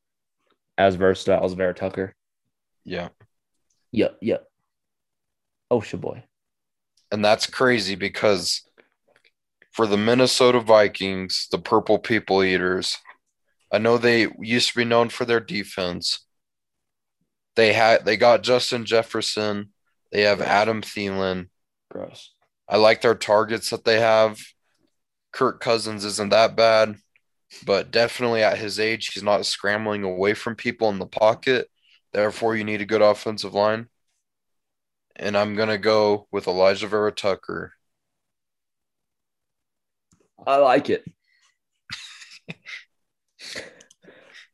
[0.79, 2.15] as versatile as Vera Tucker.
[2.85, 3.09] yeah,
[3.95, 4.49] Yep, yep.
[5.73, 6.25] Osha oh, boy.
[7.13, 8.63] and that's crazy because
[9.71, 12.99] for the Minnesota Vikings, the Purple People Eaters,
[13.73, 16.27] I know they used to be known for their defense.
[17.55, 19.71] They had they got Justin Jefferson.
[20.11, 21.49] They have Adam Thielen.
[21.89, 22.35] Gross.
[22.69, 24.41] I like their targets that they have.
[25.33, 26.97] Kirk Cousins isn't that bad,
[27.65, 31.69] but definitely at his age, he's not scrambling away from people in the pocket.
[32.15, 33.89] Therefore, you need a good offensive line.
[35.17, 37.73] And I'm going to go with Alijah Vera Tucker.
[40.47, 41.05] I like it.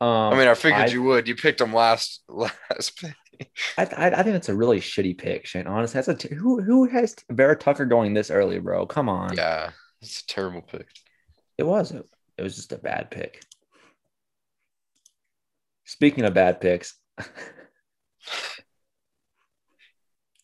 [0.00, 1.28] um, I mean, I figured I, you would.
[1.28, 3.14] You picked him last last pick.
[3.76, 5.66] I, I, I think that's a really shitty pick, Shane.
[5.66, 8.86] Honestly, that's a t- who who has Vera Tucker going this early, bro?
[8.86, 9.36] Come on.
[9.36, 10.86] Yeah, it's a terrible pick.
[11.58, 11.90] It was.
[11.90, 12.06] It,
[12.38, 13.42] it was just a bad pick.
[15.84, 16.99] Speaking of bad picks,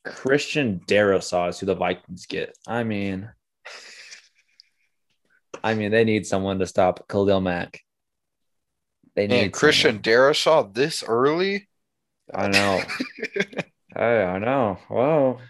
[0.05, 2.57] Christian Darrisaw is who the Vikings get.
[2.67, 3.29] I mean,
[5.63, 7.81] I mean, they need someone to stop Khalil Mack.
[9.15, 11.69] They Man, need Christian Darrisaw this early?
[12.33, 12.83] I know.
[13.97, 14.79] hey, I know.
[14.91, 15.41] Well,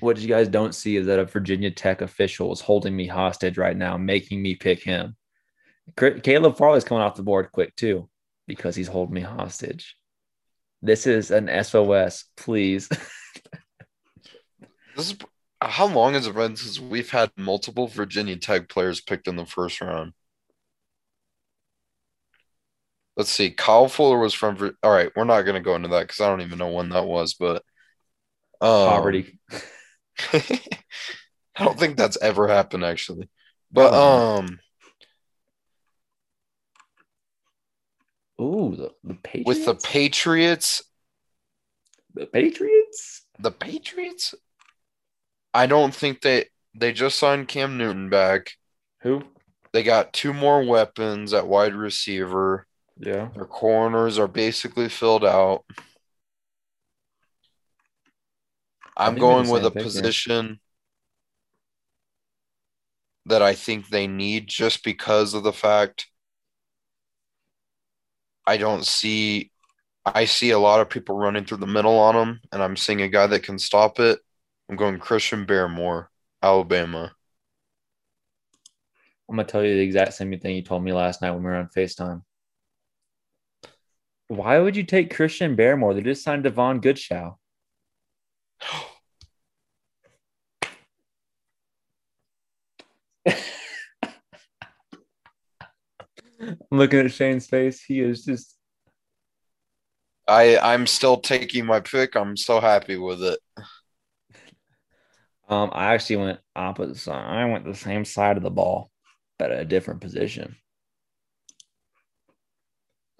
[0.00, 3.58] what you guys don't see is that a Virginia Tech official is holding me hostage
[3.58, 5.16] right now, making me pick him.
[5.96, 8.08] Caleb Farley's coming off the board quick too,
[8.46, 9.96] because he's holding me hostage.
[10.82, 12.88] This is an SOS, please.
[14.96, 15.16] this is
[15.60, 19.46] how long has it been since we've had multiple Virginia Tech players picked in the
[19.46, 20.12] first round?
[23.16, 23.50] Let's see.
[23.50, 24.76] Kyle Fuller was from.
[24.82, 26.90] All right, we're not going to go into that because I don't even know when
[26.90, 27.62] that was, but
[28.60, 29.38] um, poverty.
[30.32, 33.28] I don't think that's ever happened actually,
[33.72, 34.58] but um.
[38.40, 39.46] Ooh, the, the Patriots.
[39.46, 40.82] With the Patriots.
[42.14, 43.22] The Patriots.
[43.38, 44.34] The Patriots.
[45.54, 48.52] I don't think they they just signed Cam Newton back.
[49.02, 49.22] Who?
[49.72, 52.66] They got two more weapons at wide receiver.
[52.98, 53.28] Yeah.
[53.34, 55.64] Their corners are basically filled out.
[58.96, 60.60] I'm going with a position
[63.26, 66.06] that I think they need just because of the fact
[68.46, 69.50] I don't see
[70.04, 73.02] I see a lot of people running through the middle on them, and I'm seeing
[73.02, 74.20] a guy that can stop it.
[74.68, 76.06] I'm going Christian Barmore,
[76.42, 77.12] Alabama.
[79.28, 81.50] I'm gonna tell you the exact same thing you told me last night when we
[81.50, 82.22] were on FaceTime.
[84.28, 85.94] Why would you take Christian Barmore?
[85.94, 87.36] They just signed Davon Godchaux.
[96.70, 97.82] I'm looking at Shane's face.
[97.82, 98.56] He is just.
[100.28, 102.16] I I'm still taking my pick.
[102.16, 103.38] I'm so happy with it.
[105.48, 107.24] Um, I actually went opposite side.
[107.24, 108.90] I went the same side of the ball,
[109.38, 110.56] but at a different position.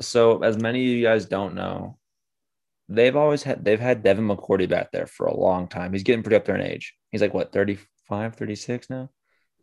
[0.01, 1.99] So, as many of you guys don't know,
[2.89, 5.93] they've always had they've had Devin McCourty back there for a long time.
[5.93, 6.95] He's getting pretty up there in age.
[7.11, 9.11] He's like what 35, 36 now.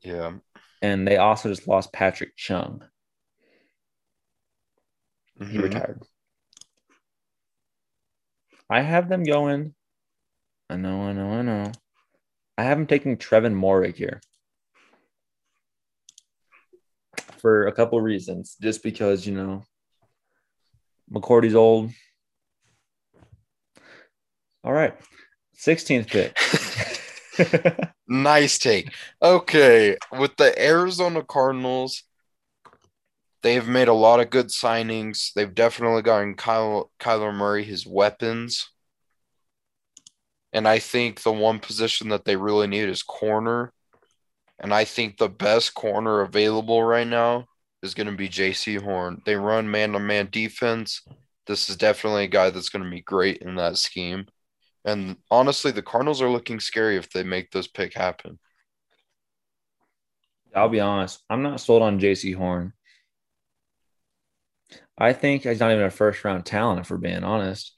[0.01, 0.33] Yeah.
[0.81, 2.83] And they also just lost Patrick Chung.
[5.43, 5.51] Mm-hmm.
[5.51, 6.01] He retired.
[8.69, 9.73] I have them going.
[10.69, 11.71] I know, I know, I know.
[12.57, 14.21] I have them taking Trevon Moehrig here
[17.37, 18.55] for a couple reasons.
[18.61, 19.63] Just because, you know,
[21.11, 21.91] McCourty's old.
[24.63, 24.95] All right.
[25.59, 26.37] 16th pick.
[28.07, 28.93] nice take.
[29.21, 29.97] Okay.
[30.11, 32.03] With the Arizona Cardinals,
[33.43, 35.33] they've made a lot of good signings.
[35.33, 38.69] They've definitely gotten Kyle, Kyler Murray his weapons.
[40.53, 43.73] And I think the one position that they really need is corner.
[44.59, 47.45] And I think the best corner available right now
[47.81, 49.21] is going to be Jaycee Horn.
[49.25, 51.01] They run man to man defense.
[51.47, 54.27] This is definitely a guy that's going to be great in that scheme.
[54.85, 58.39] And honestly, the Cardinals are looking scary if they make this pick happen.
[60.55, 61.19] I'll be honest.
[61.29, 62.73] I'm not sold on Jaycee Horn.
[64.97, 67.75] I think he's not even a first round talent, if we're being honest.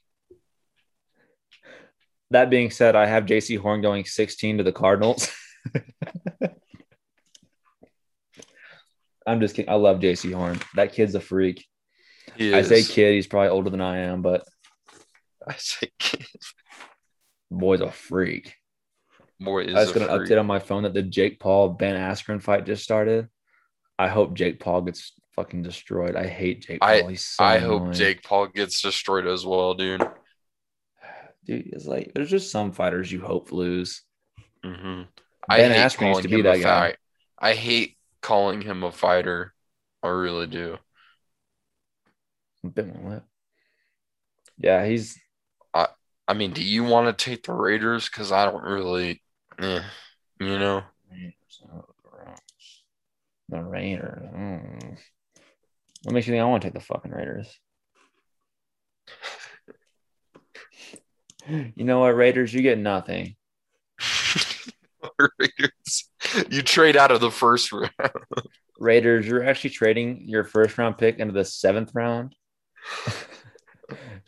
[2.30, 5.30] That being said, I have Jaycee Horn going 16 to the Cardinals.
[9.26, 9.70] I'm just kidding.
[9.70, 10.60] I love Jaycee Horn.
[10.74, 11.64] That kid's a freak.
[12.38, 14.44] I say kid, he's probably older than I am, but
[15.46, 16.26] I say kid.
[17.50, 18.54] Boy's a freak.
[19.40, 22.42] Boy is I was gonna update on my phone that the Jake Paul Ben Askren
[22.42, 23.28] fight just started.
[23.98, 26.16] I hope Jake Paul gets fucking destroyed.
[26.16, 26.88] I hate Jake Paul.
[26.88, 30.02] I, so I hope Jake Paul gets destroyed as well, dude.
[31.46, 34.02] Dude, it's like there's just some fighters you hope lose.
[34.64, 35.02] Mm-hmm.
[35.48, 36.96] Ben Askren used to be that guy.
[37.38, 39.54] I hate calling him a fighter.
[40.02, 40.78] I really do.
[42.74, 43.24] Bit my lip.
[44.58, 45.20] Yeah, he's.
[45.72, 45.86] I
[46.26, 48.08] I mean, do you want to take the Raiders?
[48.08, 49.22] Because I don't really,
[49.60, 49.82] eh,
[50.40, 50.82] you know.
[53.48, 54.28] The Raiders.
[54.34, 54.98] Mm.
[56.02, 57.58] What makes you think I want to take the fucking Raiders?
[61.48, 62.52] you know what, Raiders?
[62.52, 63.36] You get nothing.
[65.38, 66.10] Raiders.
[66.50, 67.90] You trade out of the first round.
[68.78, 72.34] Raiders, you're actually trading your first round pick into the seventh round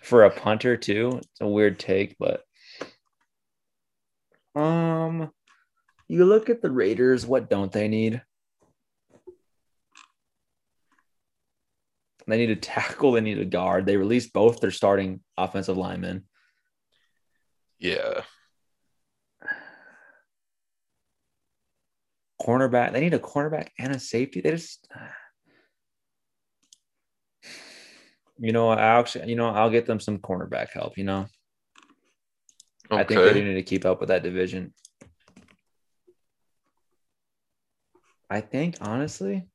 [0.03, 1.19] for a punter too.
[1.19, 2.43] It's a weird take, but
[4.55, 5.31] um,
[6.09, 7.27] you look at the Raiders.
[7.27, 8.23] What don't they need?
[12.29, 13.13] They need a tackle.
[13.13, 13.87] They need a guard.
[13.87, 16.25] They released both their starting offensive linemen.
[17.79, 18.23] Yeah.
[22.41, 22.93] Cornerback.
[22.93, 24.41] They need a cornerback and a safety.
[24.41, 24.87] They just.
[28.41, 30.97] You know, I actually, you know, I'll get them some cornerback help.
[30.97, 31.27] You know,
[32.91, 33.01] Okay.
[33.01, 34.73] I think they need to keep up with that division.
[38.31, 39.47] I think honestly,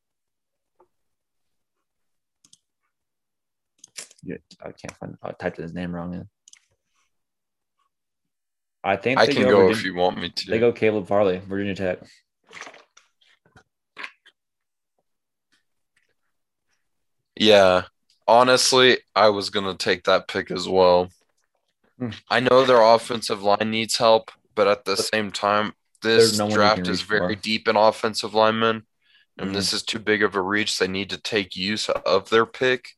[4.61, 5.17] I can't find.
[5.21, 6.29] I typed his name wrong in.
[8.83, 10.51] I think I can go Virgin- if you want me to.
[10.51, 11.99] They go Caleb Farley, Virginia Tech.
[17.35, 17.83] Yeah.
[18.27, 21.09] Honestly, I was gonna take that pick as well.
[21.99, 22.11] Hmm.
[22.29, 26.87] I know their offensive line needs help, but at the same time, this no draft
[26.87, 27.41] is very for.
[27.41, 28.85] deep in offensive linemen,
[29.37, 29.53] and Mhm.
[29.53, 30.77] this is too big of a reach.
[30.77, 32.95] They need to take use of their pick.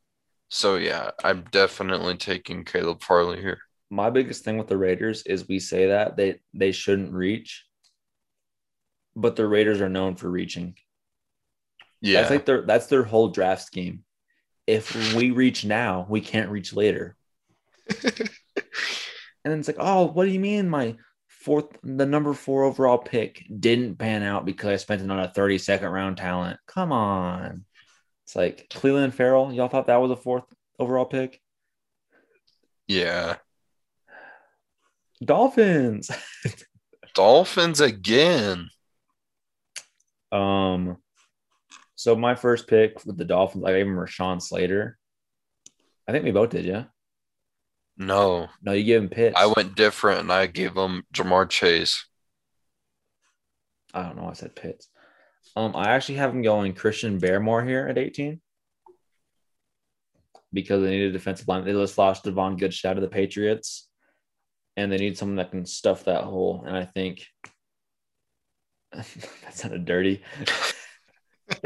[0.55, 3.59] So yeah, I'm definitely taking Caleb Farley here.
[3.89, 7.65] My biggest thing with the Raiders is we say that they they shouldn't reach,
[9.17, 10.75] but the Raiders are known for reaching.
[11.99, 12.21] Yeah.
[12.21, 14.05] That's like their that's their whole draft scheme.
[14.65, 17.17] If we reach now, we can't reach later.
[19.45, 20.95] And then it's like, oh, what do you mean my
[21.27, 25.27] fourth, the number four overall pick didn't pan out because I spent it on a
[25.27, 26.57] 32nd round talent?
[26.65, 27.63] Come on.
[28.25, 29.53] It's like Clelin Ferrell.
[29.53, 30.43] Y'all thought that was a fourth
[30.79, 31.41] overall pick?
[32.87, 33.37] yeah.
[35.23, 36.11] Dolphins.
[37.15, 38.69] Dolphins again.
[40.31, 40.97] um,
[41.95, 44.97] so my first pick with the Dolphins, I gave him Rashawn Slater.
[46.07, 46.85] I think we both did, yeah.
[47.97, 49.37] No, No, you gave him Pitts.
[49.39, 52.05] I went different and I gave him Ja'Marr Chase.
[53.93, 54.27] I don't know.
[54.27, 54.89] I said Pitts.
[55.55, 58.41] Um, I actually have him going Christian Barmore here at 18
[60.51, 61.63] because they need a defensive line.
[61.63, 63.87] They just lost Davon Godchaux to the Patriots,
[64.75, 66.63] and they need someone that can stuff that hole.
[66.65, 67.25] And I think
[68.93, 69.05] that
[69.51, 70.23] sounded dirty.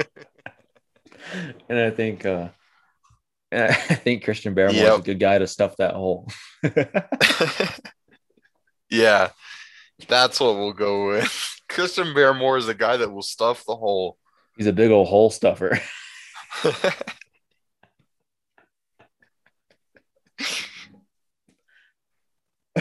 [1.69, 2.49] and I think, uh,
[3.51, 6.27] I think Christian Barmore is a good guy to stuff that hole.
[8.89, 9.29] yeah,
[10.07, 11.59] that's what we'll go with.
[11.70, 14.17] Christian Barmore is the guy that will stuff the hole.
[14.57, 15.80] He's a big old hole stuffer.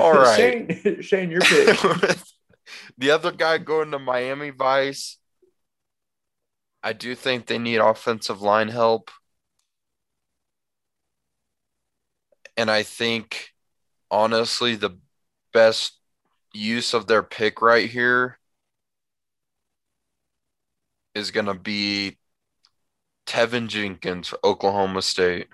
[0.00, 0.82] All right.
[0.82, 1.78] Shane, Shane, your pick.
[2.96, 5.18] the other guy going to Miami Vice.
[6.82, 9.10] I do think they need offensive line help.
[12.56, 13.50] And I think,
[14.10, 14.98] honestly, the
[15.52, 15.98] best
[16.52, 18.37] use of their pick right here
[21.18, 22.16] is going to be
[23.26, 25.48] Teven Jenkins, Oklahoma State.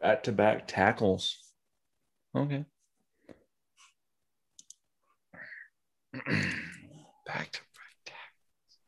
[0.00, 1.38] back to back tackles.
[2.34, 2.64] Okay.
[6.12, 8.78] Back to back tackles.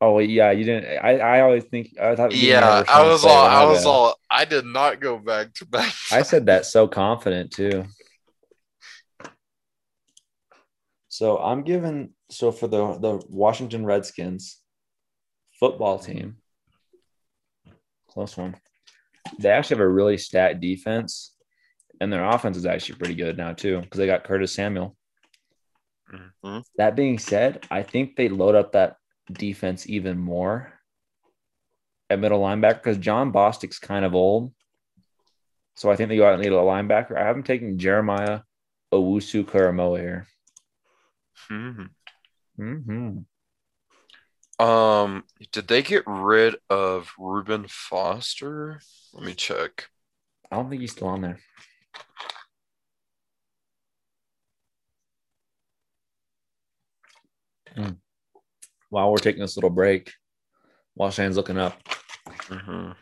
[0.00, 0.98] Oh yeah, you didn't.
[0.98, 2.32] I, I always think I thought.
[2.32, 5.92] Yeah, I was all, I was all, I did not go back to back.
[6.10, 7.84] I said that so confident too.
[11.08, 12.14] So I'm giving.
[12.32, 14.58] So for the the Washington Redskins
[15.60, 16.38] football team,
[18.08, 18.56] close one.
[19.38, 21.36] They actually have a really stat defense,
[22.00, 24.96] and their offense is actually pretty good now too because they got Curtis Samuel.
[26.10, 26.64] Mhm.
[26.76, 28.96] That being said, I think they load up that
[29.30, 30.72] defense even more
[32.08, 34.54] at middle linebacker because Jon Bostic's kind of old.
[35.74, 37.16] So I think they go out and need a linebacker.
[37.16, 38.40] I haven't taken Jeremiah
[38.92, 40.26] Owusu Koramoah here.
[41.48, 41.90] Mhm.
[42.56, 43.18] Hmm
[44.58, 48.80] Um, did they get rid of Reuben Foster?
[49.12, 49.88] Let me check.
[50.50, 51.40] I don't think he's still on there.
[57.74, 57.92] Hmm.
[58.90, 60.12] While we're taking this little break,
[60.94, 61.82] while Shane's looking up,
[62.26, 62.94] Mhm.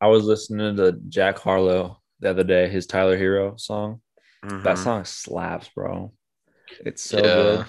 [0.00, 4.02] I was listening to Jack Harlow the other day, his Tyler Herro song.
[4.42, 4.78] That Mhm.
[4.78, 6.12] song slaps, bro.
[6.80, 7.34] It's so Yeah.
[7.34, 7.66] good.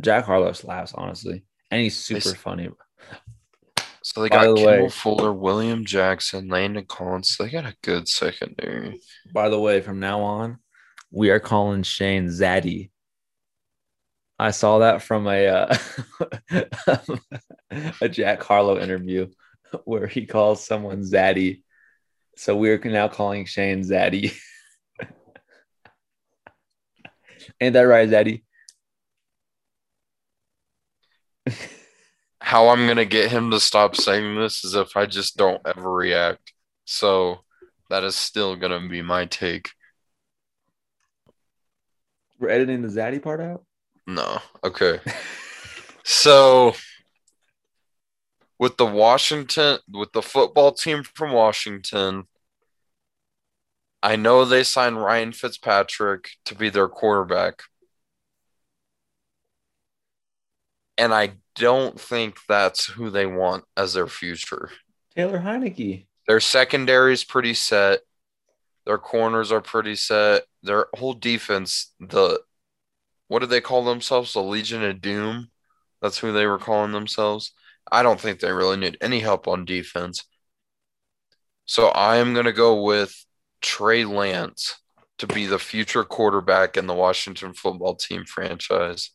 [0.00, 1.44] Jack Harlow slaps, honestly.
[1.70, 2.70] And he's super funny.
[4.02, 7.36] So they By got the Kendall way- Fuller, William Jackson, Landon Collins.
[7.38, 9.00] They got a good secondary.
[9.32, 10.58] By the way, from now on,
[11.10, 12.90] we are calling Shane Zaddy.
[14.38, 15.76] I saw that from a uh,
[18.00, 19.26] a Jack Harlow interview
[19.84, 21.62] where he calls someone Zaddy.
[22.36, 24.32] So we're now calling Shane Zaddy.
[27.60, 28.44] Ain't that right, Zaddy?
[32.48, 35.92] How I'm gonna get him to stop saying this is if I just don't ever
[35.92, 36.54] react.
[36.86, 37.40] So
[37.90, 39.68] that is still gonna be my take.
[42.38, 43.66] We're editing the Zaddy part out.
[44.06, 44.38] No.
[44.64, 44.98] Okay.
[46.04, 46.74] So
[48.58, 52.24] with the Washington with the football team from Washington.
[54.02, 57.64] I know they signed Ryan Fitzpatrick to be their quarterback.
[60.96, 64.70] And I don't think that's who they want as their future.
[65.14, 66.06] Taylor Heinicke.
[66.26, 68.00] Their secondary is pretty set.
[68.86, 70.44] Their corners are pretty set.
[70.62, 72.40] Their whole defense, the
[73.28, 74.32] what do they call themselves?
[74.32, 75.48] The Legion of Doom.
[76.00, 77.52] That's who they were calling themselves.
[77.90, 80.24] I don't think they really need any help on defense.
[81.64, 83.26] So I am going to go with
[83.60, 84.80] Trey Lance
[85.18, 89.10] to be the future quarterback in the Washington football team franchise.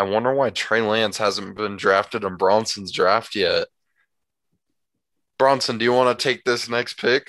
[0.00, 3.66] I wonder why Trey Lance hasn't been drafted in Bronson's draft yet.
[5.38, 7.28] Bronson, do you want to take this next pick?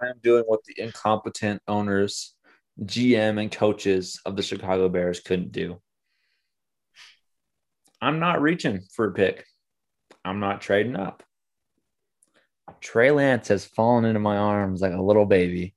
[0.00, 2.34] I am doing what the incompetent owners,
[2.80, 5.78] GM, and coaches of the Chicago Bears couldn't do.
[8.00, 9.44] I'm not reaching for a pick.
[10.24, 11.22] I'm not trading up.
[12.80, 15.74] Trey Lance has fallen into my arms like a little baby.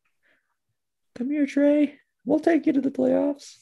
[1.15, 1.99] Come here, Trey.
[2.23, 3.57] We'll take you to the playoffs.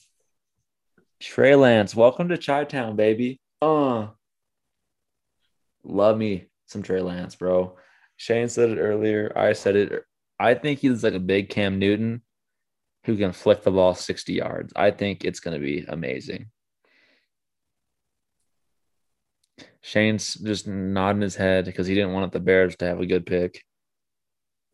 [1.20, 3.40] Trey Lance, welcome to Chi Town, baby.
[3.62, 4.08] Uh,
[5.84, 7.76] love me some Trey Lance, bro.
[8.18, 9.32] Shane said it earlier.
[9.36, 10.04] I said it.
[10.40, 12.22] I think he's like a big Cam Newton
[13.06, 14.74] who can flick the ball 60 yards.
[14.76, 16.48] I think it's going to be amazing.
[19.82, 23.26] Shane's just nodding his head because he didn't want the Bears to have a good
[23.26, 23.64] pick.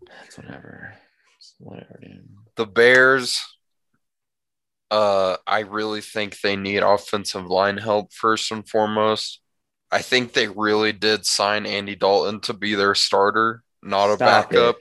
[0.07, 0.95] That's whatever.
[1.37, 2.27] It's whatever, dude.
[2.55, 3.39] The Bears,
[4.93, 9.41] uh, I really think they need offensive line help first and foremost.
[9.91, 14.23] I think they really did sign Andy Dalton to be their starter, not a Stop
[14.23, 14.77] backup.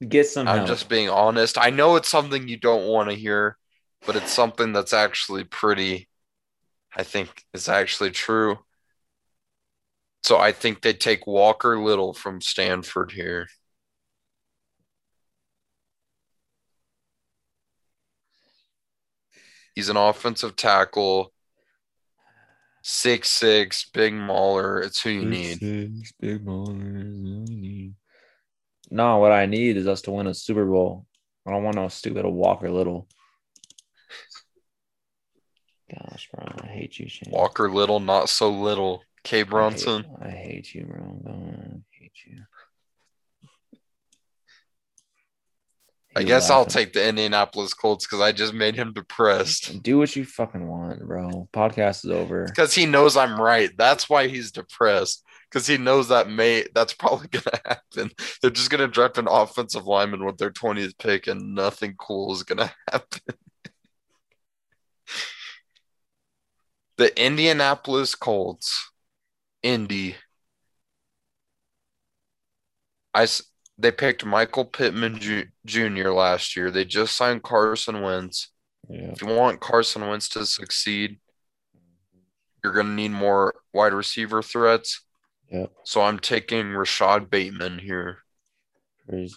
[0.00, 0.08] it.
[0.08, 0.68] Get some I'm help.
[0.68, 1.58] just being honest.
[1.58, 3.58] I know it's something you don't want to hear,
[4.06, 6.08] but it's something that's actually pretty,
[6.96, 8.58] I think is actually true.
[10.24, 13.46] So I think they take Walker Little from Stanford here.
[19.74, 21.32] He's an offensive tackle,
[22.82, 24.80] six six, big mauler.
[24.80, 25.60] It's who you need.
[26.20, 27.92] Big ballers.
[28.90, 31.06] No, what I need is us to win a Super Bowl.
[31.46, 33.08] I don't want no stupid Walker Little.
[35.92, 37.30] Gosh, bro, I hate you, Shane.
[37.32, 39.02] Walker Little, not so little.
[39.22, 40.04] K I hate- Bronson.
[40.22, 41.20] I hate, you, bro.
[41.26, 42.42] I hate you.
[46.16, 49.82] I guess I'll take the Indianapolis Colts because I just made him depressed.
[49.82, 51.48] Do what you fucking want, bro.
[51.52, 52.44] Podcast is over.
[52.44, 53.70] Because he knows I'm right.
[53.76, 55.24] That's why he's depressed.
[55.50, 58.10] Because he knows that may that's probably gonna happen.
[58.40, 62.44] They're just gonna draft an offensive lineman with their 20th pick, and nothing cool is
[62.44, 63.20] gonna happen.
[66.96, 68.90] the Indianapolis Colts,
[69.62, 70.14] Indy.
[73.12, 73.26] I
[73.78, 76.10] they picked Michael Pittman Ju- Jr.
[76.10, 76.70] last year.
[76.70, 78.50] They just signed Carson Wentz.
[78.88, 79.10] Yeah.
[79.12, 81.18] If you want Carson Wentz to succeed,
[82.62, 85.02] you're going to need more wide receiver threats.
[85.50, 85.72] Yep.
[85.84, 88.18] So I'm taking Rashod Bateman here.
[89.08, 89.36] Crazy.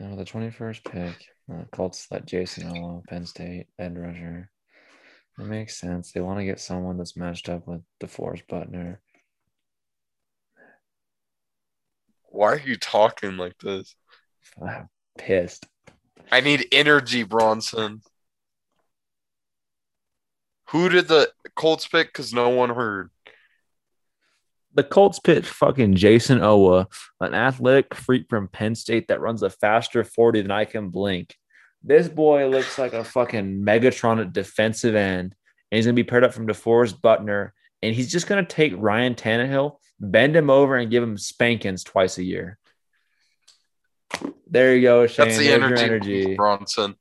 [0.00, 4.50] Know, the 21st pick, uh, Colts let Jayson Oweh, Penn State, edge rusher.
[5.38, 6.10] It makes sense.
[6.10, 9.00] They want to get someone that's matched up with DeForest Buckner.
[12.24, 13.94] Why are you talking like this?
[14.60, 15.66] I'm pissed.
[16.30, 18.02] I need energy, Bronson.
[20.70, 22.08] Who did the Colts pick?
[22.08, 23.10] Because no one heard.
[24.74, 26.86] The Colts picked fucking Jayson Oweh,
[27.20, 31.36] an athletic freak from Penn State that runs a faster 40 than I can blink.
[31.82, 35.34] This boy looks like a fucking Megatron at defensive end,
[35.70, 39.14] and he's gonna be paired up from DeForest Buckner, and he's just gonna take Ryan
[39.14, 42.58] Tannehill, bend him over, and give him spankings twice a year.
[44.48, 45.26] There you go, Shane.
[45.26, 46.36] That's the energy, energy.
[46.36, 46.94] Bronson.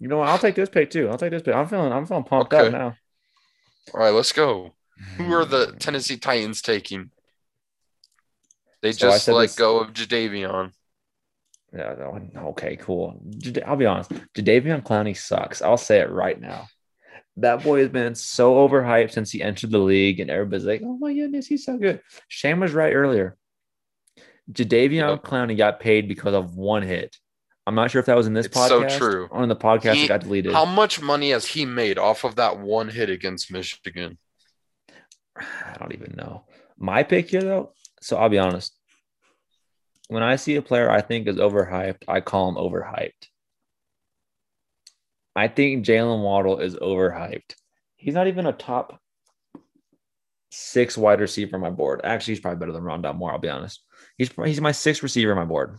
[0.00, 0.28] You know what?
[0.28, 1.08] I'll take this pick too.
[1.08, 1.54] I'll take this pick.
[1.54, 1.92] I'm feeling.
[1.92, 2.66] I'm feeling pumped Okay.
[2.66, 2.96] up now.
[3.94, 4.74] All right, let's go.
[5.16, 5.78] Who are the mm.
[5.78, 7.10] Tennessee Titans taking?
[8.82, 10.72] They So just let this- go of Jadeveon.
[11.72, 11.94] Yeah.
[12.36, 12.76] Okay.
[12.76, 13.20] Cool.
[13.66, 14.10] I'll be honest.
[14.34, 15.60] Jadeveon Clowney sucks.
[15.60, 16.66] I'll say it right now.
[17.36, 20.96] That boy has been so overhyped since he entered the league, and everybody's like, "Oh
[20.96, 23.36] my goodness, he's so good." Shane was right earlier.
[24.50, 25.22] Jadeveon Yep.
[25.24, 27.16] Clowney got paid because of one hit.
[27.66, 29.28] I'm not sure if that was in this It's so podcast true.
[29.30, 30.52] or in the podcast He- that got deleted.
[30.52, 34.16] How much money has he made off of that one hit against Michigan?
[35.78, 36.44] Don't even know.
[36.76, 37.72] My pick here, though.
[38.00, 38.74] So I'll be honest.
[40.08, 43.28] When I see a player I think is overhyped, I call him overhyped.
[45.36, 47.54] I think Jaylen Waddle is overhyped.
[47.96, 49.00] He's not even a top
[50.50, 52.00] six wide receiver on my board.
[52.04, 53.32] Actually, he's probably better than Rondale Moore.
[53.32, 53.82] I'll be honest.
[54.16, 55.78] He's he's my sixth receiver on my board.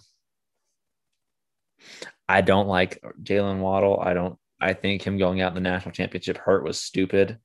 [2.28, 4.00] I don't like Jaylen Waddle.
[4.00, 4.38] I don't.
[4.62, 7.40] I think him going out in the national championship hurt was stupid.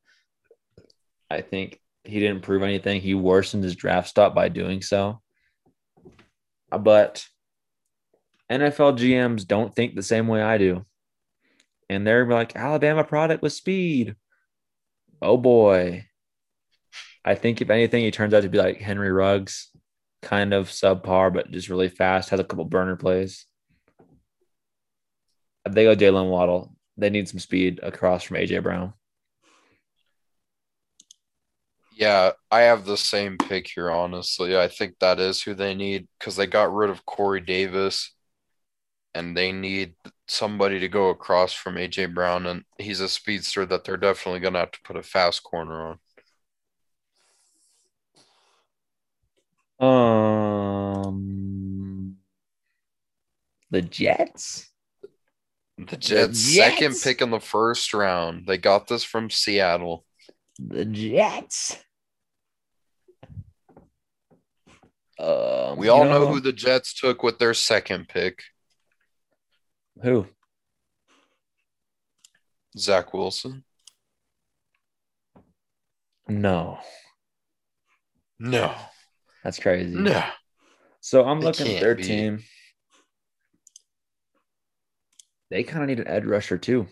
[1.31, 3.01] I think he didn't prove anything.
[3.01, 5.21] He worsened his draft stock by doing so.
[6.71, 7.27] But
[8.51, 10.85] NFL GMs don't think the same way I do.
[11.89, 14.17] And they're like, Alabama product with speed.
[15.23, 16.07] Oh boy.
[17.25, 19.71] I think if anything, he turns out to be like Henry Ruggs,
[20.21, 23.47] kind of subpar, but just really fast, has a couple burner plays.
[25.69, 26.75] They go Jaylen Waddle.
[26.99, 28.93] They need some speed across from AJ Brown.
[31.97, 34.59] Yeah, I have the same pick here, honestly.
[34.59, 38.13] I think that is who they need because they got rid of Corey Davis
[39.15, 39.95] and they need
[40.27, 42.47] somebody to go across from AJ Brown.
[42.47, 45.97] And he's a speedster that they're definitely going to have to put a fast corner
[49.81, 51.07] on.
[51.07, 52.17] Um,
[53.71, 54.69] the Jets.
[55.79, 58.49] The Jets, the Jets, second pick in the first round.
[58.49, 60.05] They got this from Seattle.
[60.59, 61.84] The Jets.
[65.19, 68.43] Um, we all know, know who the Jets took with their second pick.
[70.03, 70.27] Who?
[72.77, 73.65] Zach Wilson.
[76.27, 76.79] No.
[78.39, 78.75] No.
[79.45, 79.95] That's crazy.
[79.95, 80.25] No.
[81.01, 82.03] So I'm looking at their be.
[82.03, 82.43] team.
[85.51, 86.89] They kind of need an edge rusher too.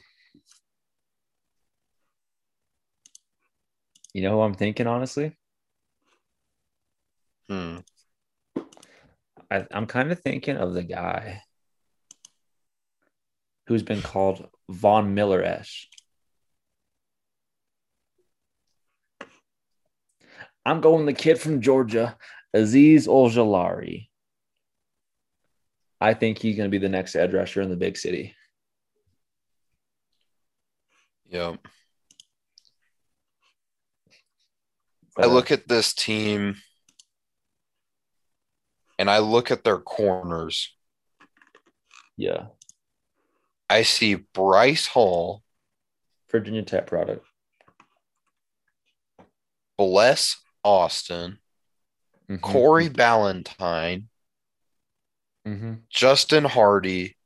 [4.12, 5.36] You know who I'm thinking, honestly?
[7.48, 7.78] Hmm.
[9.52, 11.42] I, I'm kind of thinking of the guy
[13.66, 15.90] who's been called Von Miller esh.
[20.64, 22.16] I'm going the kid from Georgia,
[22.56, 24.08] Azeez Ojulari.
[26.00, 28.34] I think he's going to be the next edge rusher in the big city.
[31.28, 31.58] Yep.
[35.18, 36.56] I look at this team
[39.02, 40.76] and I look at their corners.
[42.16, 42.46] Yeah.
[43.68, 45.42] I see Bryce Hall,
[46.30, 47.26] Virginia Tech product.
[49.76, 51.38] Bless Austin,
[52.30, 52.36] mm-hmm.
[52.36, 54.04] Corey Ballentine,
[55.44, 55.72] mm-hmm.
[55.90, 57.16] Justin Hardy.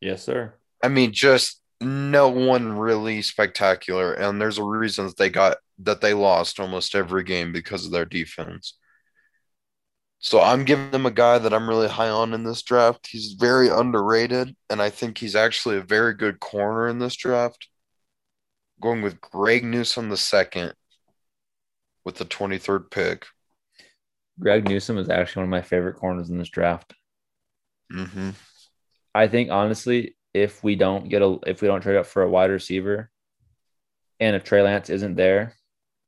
[0.00, 0.54] Yes, sir.
[0.80, 6.00] I mean, just no one really spectacular, and there's a reason that they got that
[6.00, 8.78] they lost almost every game because of their defense.
[10.18, 13.06] So I'm giving them a guy that I'm really high on in this draft.
[13.06, 17.68] He's very underrated, and I think he's actually a very good corner in this draft.
[18.80, 20.74] Going with Greg Newsome the second
[22.04, 23.26] with the 23rd pick.
[24.38, 26.94] Greg Newsome is actually one of my favorite corners in this draft.
[27.92, 28.30] Mm-hmm.
[29.14, 32.28] I think honestly, if we don't get a if we don't trade up for a
[32.28, 33.10] wide receiver,
[34.20, 35.54] and if Trey Lance isn't there,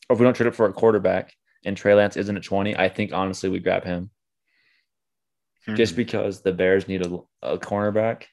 [0.08, 1.32] or if we don't trade up for a quarterback,
[1.64, 4.10] and Trey Lance isn't at 20, I think honestly we grab him.
[5.66, 5.74] Hmm.
[5.74, 8.24] Just because the Bears need a, a cornerback.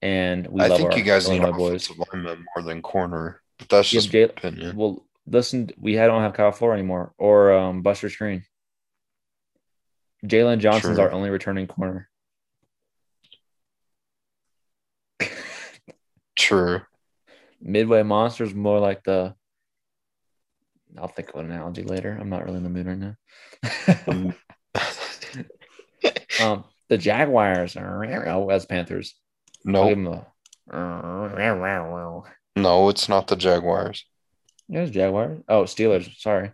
[0.00, 2.08] And we I think you guys need offensive boys.
[2.12, 3.40] lineman more than corner.
[3.58, 4.76] But that's just Jay, opinion.
[4.76, 8.42] Well, listen, we don't have Kyle Fuller anymore or um, Buster Skrine.
[10.26, 11.04] Jaylon Johnson's True.
[11.04, 12.08] our only returning corner.
[16.36, 16.80] True.
[17.60, 19.34] Midway Monsters more like the
[20.98, 22.16] I'll think of an analogy later.
[22.18, 23.16] I'm not really in the mood right now.
[26.40, 28.04] um, the Jaguars are
[28.50, 29.14] as Panthers.
[29.64, 29.84] No.
[32.56, 34.04] No, it's not the Jaguars.
[34.68, 35.42] Yeah, it's Jaguars.
[35.48, 36.16] Oh, Steelers.
[36.18, 36.52] Sorry.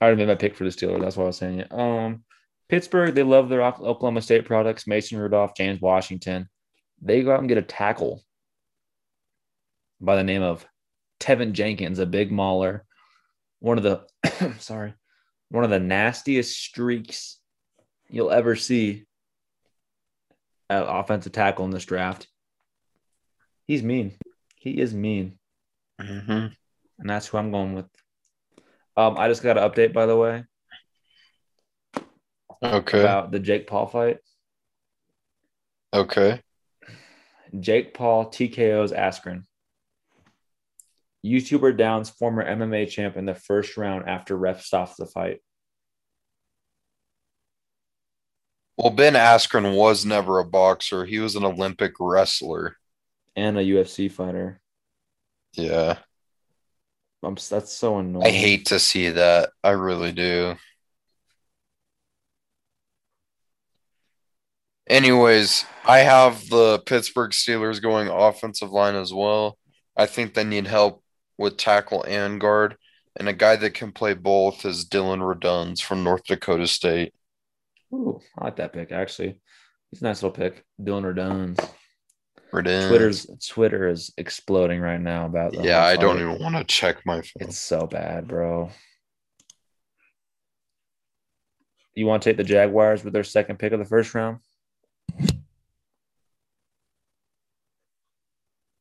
[0.00, 1.00] I already made my pick for the Steelers.
[1.00, 1.72] That's why I was saying it.
[1.72, 2.24] Um,
[2.68, 4.86] Pittsburgh, they love their Oklahoma State products.
[4.86, 6.48] Mason Rudolph, James Washington.
[7.02, 8.22] They go out and get a tackle
[10.00, 10.64] by the name of
[11.20, 12.84] Teven Jenkins, a big mauler,
[13.60, 14.94] one of the sorry,
[15.50, 17.38] one of the nastiest streaks
[18.08, 19.04] you'll ever see
[20.68, 22.26] at offensive tackle in this draft.
[23.66, 24.14] He's mean.
[24.56, 25.38] He is mean.
[26.00, 26.46] Mm-hmm.
[26.98, 27.86] And that's who I'm going with.
[28.96, 30.44] Um, I just got an update, by the way.
[32.62, 33.00] Okay.
[33.00, 34.18] About the Jake Paul fight.
[35.92, 36.40] Okay.
[37.58, 39.44] Jake Paul TKO's Askren.
[41.24, 45.40] YouTuber downs former MMA champ in the first round after ref stops the fight.
[48.76, 51.04] Well, Ben Askren was never a boxer.
[51.04, 52.76] He was an Olympic wrestler.
[53.36, 54.60] And a UFC fighter.
[55.52, 55.98] Yeah.
[57.22, 58.26] I'm, that's so annoying.
[58.26, 59.50] I hate to see that.
[59.62, 60.56] I really do.
[64.88, 69.58] Anyways, I have the Pittsburgh Steelers going offensive line as well.
[69.94, 70.99] I think they need help
[71.40, 72.76] with tackle and guard.
[73.16, 77.12] And a guy that can play both is Dillon Radunz from North Dakota State.
[77.92, 79.40] Ooh, I like that pick actually.
[79.90, 80.64] He's a nice little pick.
[80.82, 81.68] Dillon Radunz.
[82.52, 82.88] Radunz.
[82.88, 87.04] Twitter's Twitter is exploding right now about the Yeah, I don't even want to check
[87.04, 87.48] my phone.
[87.48, 88.70] It's so bad, bro.
[91.94, 94.38] You want to take the Jaguars with their second pick of the first round?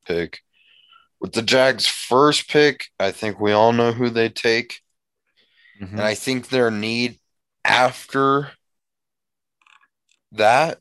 [0.09, 0.41] pick.
[1.19, 4.81] With the Jags' first pick, I think we all know who they take.
[5.81, 5.95] Mm-hmm.
[5.95, 7.19] And I think their need
[7.65, 8.51] after
[10.31, 10.79] that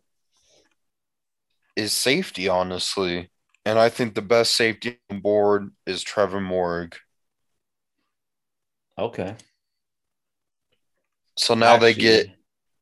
[1.77, 3.31] is safety, honestly.
[3.65, 6.95] And I think the best safety on board is Trevon Moehrig.
[8.99, 9.37] Okay.
[11.37, 12.31] So now they get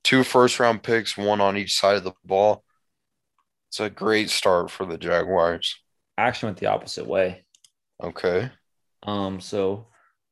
[0.03, 2.65] two first round picks, one on each side of the ball.
[3.69, 5.77] It's a great start for the Jaguars.
[6.17, 7.45] actually went the opposite way.
[8.03, 8.51] Okay.
[9.03, 9.89] Um, so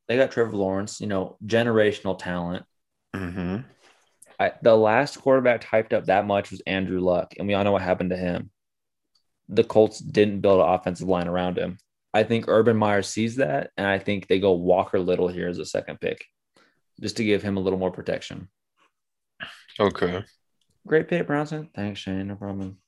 [0.09, 2.65] they got Trevor Lawrence, you know, generational talent.
[3.15, 3.59] Mm-hmm.
[4.39, 7.73] I, the last quarterback typed up that much was Andrew Luck, and we all know
[7.73, 8.51] what happened to him.
[9.49, 11.79] The Colts didn't build an offensive line around him.
[12.13, 15.59] I think Urban Meyer sees that, and I think they go Walker Little here as
[15.59, 16.25] a second pick,
[17.01, 18.49] just to give him a little more protection.
[19.79, 20.25] Okay.
[20.87, 21.71] Great pick, Bronson.
[21.75, 22.29] Thanks, Shane.
[22.29, 22.79] No problem.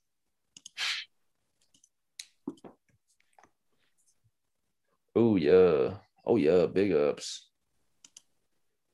[5.16, 5.94] Oh yeah.
[6.26, 6.66] Oh yeah.
[6.66, 7.48] Big ups.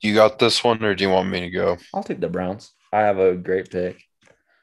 [0.01, 1.79] You got this one, or do you want me to go?
[1.93, 2.73] I'll take the Browns.
[2.93, 4.03] I have a great pick.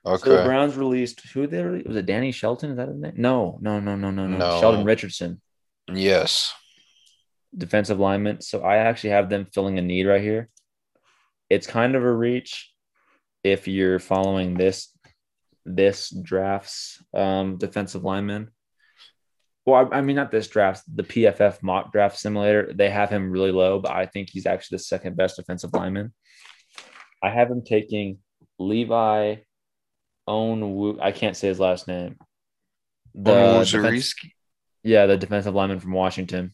[0.06, 0.24] Okay.
[0.24, 1.88] So the Browns released who they released?
[1.88, 2.72] was it Danny Shelton?
[2.72, 3.14] Is that his name?
[3.18, 4.38] No, no, no, no, no, no.
[4.38, 4.60] No.
[4.60, 5.42] Sheldon Richardson,
[5.94, 6.54] yes.
[7.56, 8.42] defensive lineman.
[8.42, 10.50] So I actually have them filling a need right here.
[11.50, 12.72] It's kind of a reach
[13.44, 14.96] if you're following this
[15.66, 18.52] this draft's um, defensive lineman.
[19.66, 22.72] Well, I, I mean not this draft, the PFF mock draft simulator.
[22.74, 26.14] They have him really low, but I think he's actually the second best defensive lineman.
[27.22, 28.20] I have him taking
[28.58, 29.36] Levi
[30.28, 31.00] Own.
[31.02, 32.18] I can't say his last name.
[33.16, 34.16] The defense-
[34.84, 36.54] yeah, the defensive lineman from Washington.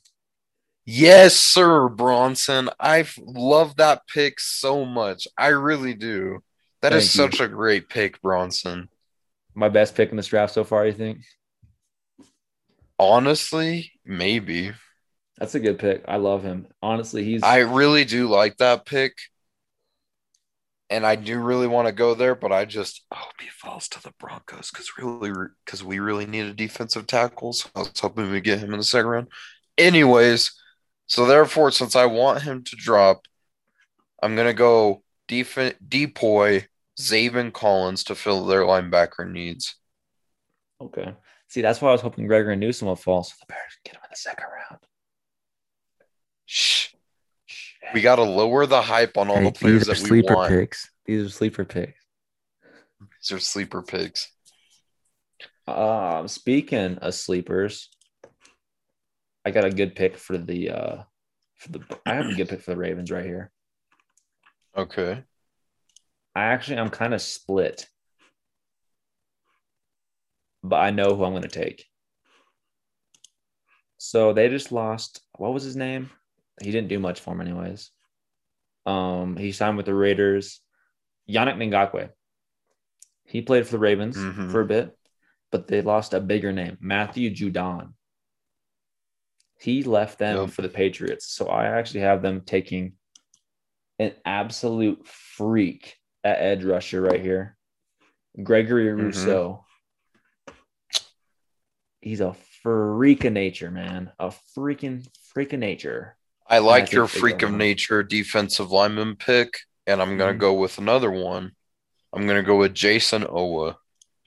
[0.86, 2.70] Yes, sir, Bronson.
[2.80, 5.28] I love that pick so much.
[5.38, 6.44] I really do.
[6.82, 8.90] That is Thank such a great pick, Bronson.
[9.56, 10.86] My best pick in this draft so far.
[10.86, 11.20] You think?
[13.00, 14.72] Honestly, maybe.
[15.38, 16.04] That's a good pick.
[16.08, 16.68] I love him.
[16.82, 19.14] Honestly, he's I really do like that pick.
[20.90, 24.02] And I do really want to go there, but I just hope he falls to
[24.02, 25.32] the Broncos because really,
[25.66, 27.54] because we really need a defensive tackle.
[27.54, 29.28] So I was hoping we get him in the second round.
[29.80, 30.52] Anyways,
[31.08, 33.22] so therefore, since I want him to drop,
[34.22, 36.68] I'm gonna go def- depoy
[37.00, 39.76] Zaven Collins to fill their linebacker needs.
[40.80, 41.16] okay.
[41.48, 43.96] See, that's why I was hoping Gregory Newsome will fall, so the Bears can get
[43.96, 44.82] him in the second round.
[46.46, 46.90] Shh.
[47.94, 50.50] We got to lower the hype on all the players that we want.
[50.50, 50.90] picks.
[51.06, 51.94] These are sleeper picks.
[53.22, 54.32] These are sleeper picks.
[55.68, 57.90] Um, speaking of sleepers,
[59.46, 61.04] I got a good pick for the uh
[61.56, 63.52] for the I have a good pick for the Ravens right here.
[64.76, 65.24] Okay.
[66.36, 67.88] I actually I'm kind of split.
[70.68, 71.86] But I know who I'm gonna take.
[73.98, 76.10] So they just lost what was his name?
[76.62, 77.92] He didn't do much for him anyways.
[78.86, 80.62] Um he signed with the Raiders.
[81.30, 82.10] Yannick Ngakoue.
[83.26, 84.52] He played for the Ravens Mhm.
[84.52, 84.98] for a bit,
[85.52, 87.94] but they lost a bigger name, Matthew Judon.
[89.60, 90.50] He left them Yep.
[90.52, 91.28] for the Patriots.
[91.28, 92.98] So I actually have them taking
[94.00, 97.58] an absolute freak at edge rusher right here.
[98.44, 98.98] Gregory Mhm.
[99.06, 99.65] Rousseau.
[102.06, 104.12] He's a freak of nature, man.
[104.20, 105.04] A freaking
[105.34, 106.16] freak of nature.
[106.48, 110.40] I like think your freak of nature defensive lineman pick, and I'm going to Mhm.
[110.40, 111.56] go with another one.
[112.14, 113.76] I'm going to go with Jayson Oweh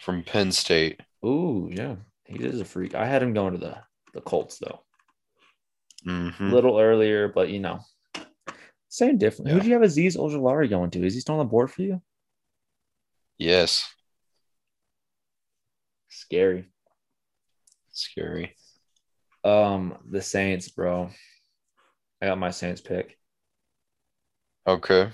[0.00, 1.00] from Penn State.
[1.24, 1.94] Ooh, yeah.
[2.24, 2.96] He is a freak.
[2.96, 3.78] I had him going to the,
[4.12, 4.82] the Colts though.
[6.04, 6.50] A Mhm.
[6.52, 7.78] little earlier, but you know.
[8.88, 9.50] Same difference.
[9.50, 9.54] Yeah.
[9.54, 11.06] Who do you have Azeez Ojulari going to?
[11.06, 12.02] Is he still on the board for you?
[13.38, 13.88] Yes.
[16.08, 16.72] Scary.
[17.98, 18.54] Scary.
[19.44, 21.10] Um, the Saints, bro.
[22.20, 23.18] I got my Saints pick.
[24.66, 25.10] Okay.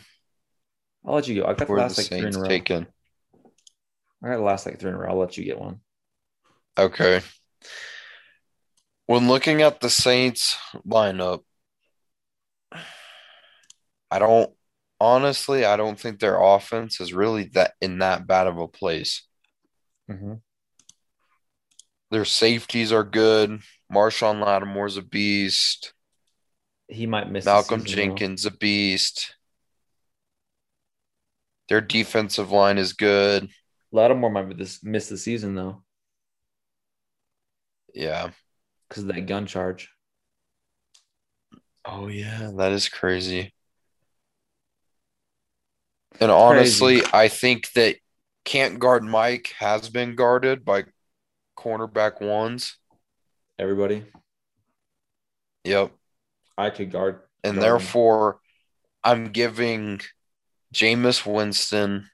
[1.07, 1.47] I'll let you go.
[1.47, 2.49] I got the last the like three in a row.
[2.49, 2.87] taken?
[4.22, 5.11] I got the last like three in a row.
[5.11, 5.80] I'll let you get one.
[6.78, 7.20] Okay.
[9.07, 10.57] When looking at the Saints
[10.87, 11.41] lineup,
[14.11, 14.51] I don't
[15.01, 19.22] honestly, I don't think their offense is really that in that bad of a place.
[20.11, 20.35] Mm-hmm.
[22.11, 23.61] Their safeties are good.
[23.93, 25.93] Marshon Lattimore's a beast.
[26.89, 27.45] He might miss.
[27.45, 27.85] Malcolm.
[27.85, 29.35] Jenkins a beast.
[31.69, 33.49] Their defensive line is good.
[33.91, 35.83] Lattimore might this, miss the season though
[37.95, 38.31] Yeah.
[38.89, 39.89] because of that gun charge.
[41.85, 43.55] Oh yeah, that is crazy.
[46.21, 47.97] And honestly, I think that
[48.45, 50.85] can't guard Mike has been guarded by
[51.57, 52.79] cornerback ones.
[53.59, 54.05] Everybody,
[55.65, 55.93] Yep.
[56.59, 57.21] I could guard.
[57.45, 57.95] And guard him.
[57.95, 58.41] therefore,
[59.05, 60.01] I'm giving
[60.75, 62.11] Jameis Winston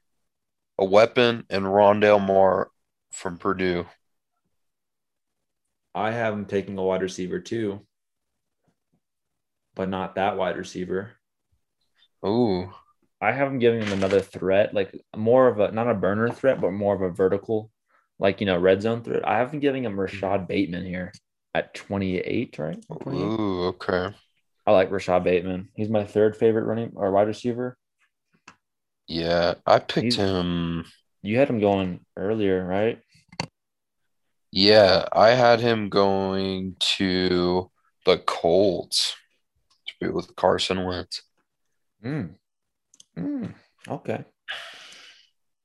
[0.79, 2.71] a weapon and Rondale Moore
[3.13, 3.87] from Purdue.
[5.95, 7.87] I have him taking a wide receiver too,
[9.75, 11.13] but not that wide receiver.
[12.25, 12.73] Ooh.
[13.21, 16.61] I have him giving him another threat, like more of a not a burner threat,
[16.61, 17.71] but more of a vertical,
[18.21, 19.27] like you know, red zone threat.
[19.27, 21.13] I have him giving him Rashod Bateman here
[21.55, 22.85] at 28, right?
[23.03, 23.23] 28?
[23.23, 24.15] Ooh, okay.
[24.67, 25.71] I like Rashod Bateman.
[25.75, 27.77] He's my third favorite running or wide receiver.
[29.09, 30.85] Yeah, I picked He's- him.
[31.23, 33.01] You had him going earlier, right?
[34.53, 37.71] Yeah, I had him going to
[38.07, 39.15] the Colts
[39.87, 41.23] to be with Carson Wentz.
[42.05, 42.35] Mm.
[43.19, 43.55] Mm.
[43.89, 44.25] Okay.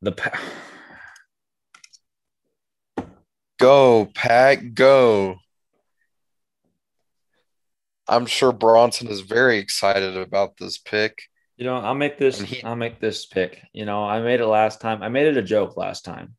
[0.02, 0.40] The pa-
[3.66, 5.38] Go, Pack, go.
[8.08, 11.24] I'm sure Bronson is very excited about this pick.
[11.58, 12.40] you know, I'll make this.
[12.40, 13.64] He- I'll make this pick.
[13.74, 15.02] You know, I made it last time.
[15.02, 16.36] I made it a joke last time,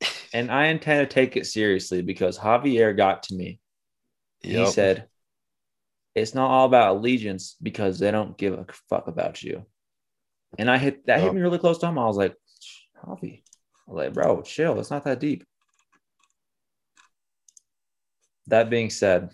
[0.34, 3.60] and I intend to take it seriously because Javier got to me.
[4.40, 5.06] He said,
[6.16, 9.64] "It's not all about allegiance because they don't give a fuck about you."
[10.58, 12.00] And I hit that hit me really close to home.
[12.00, 12.34] I was like,
[13.06, 13.44] "Javi,"
[13.86, 14.80] I was like, "Bro, chill.
[14.80, 15.44] It's not that deep."
[18.50, 19.30] That being said,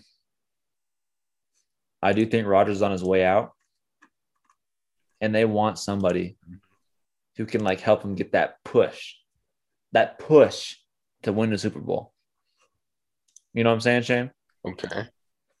[2.01, 3.51] I do think Rodgers is on his way out,
[5.19, 6.37] and they want somebody
[7.35, 9.15] who can like help him get that push,
[9.91, 10.75] that push
[11.23, 12.13] to win the Super Bowl.
[13.53, 14.31] You know what I'm saying, Shane?
[14.63, 15.07] Okay.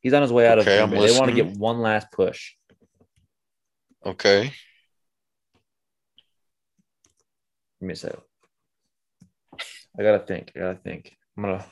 [0.01, 1.07] He's on his way out Okay, of Green Bay.
[1.11, 2.51] They want to get one last push.
[4.05, 4.53] Okay.
[7.79, 8.21] Give me a second.
[9.99, 10.51] I gotta think.
[10.55, 11.17] I gotta think.
[11.35, 11.65] I'm gonna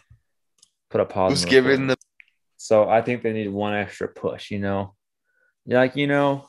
[0.96, 1.32] put a pause.
[1.32, 2.00] Who's in giving quick.
[2.00, 2.06] the
[2.56, 4.50] So I think they need one extra push.
[4.50, 4.96] You know,
[5.66, 6.48] You're like you know,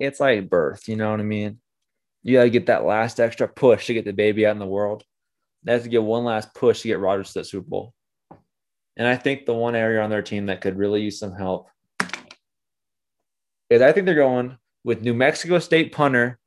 [0.00, 0.88] it's like birth.
[0.88, 1.58] You know what I mean?
[2.22, 5.04] You gotta get that last extra push to get the baby out in the world.
[5.62, 7.92] They have to get one last push to get Rodgers to that Super Bowl.
[8.96, 11.68] And I think the one area on their team that could really use some help
[13.68, 16.38] is I think they're going with New Mexico State punter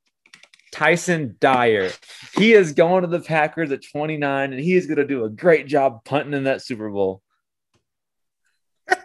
[0.72, 1.90] Tyson Dyer.
[2.34, 5.30] He is going to the Packers at 29, and he is going to do a
[5.30, 7.22] great job punting in that Super Bowl.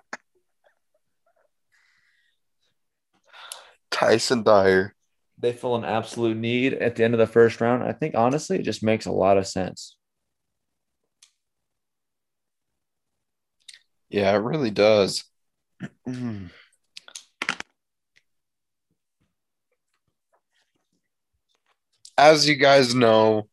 [3.91, 4.93] Tyson Dyer?
[5.38, 7.84] They feel an absolute need at the end of the first round.
[7.84, 9.97] I think honestly, it just makes a lot of sense.
[14.09, 15.24] Yeah, it really does.
[22.18, 23.47] As you guys know,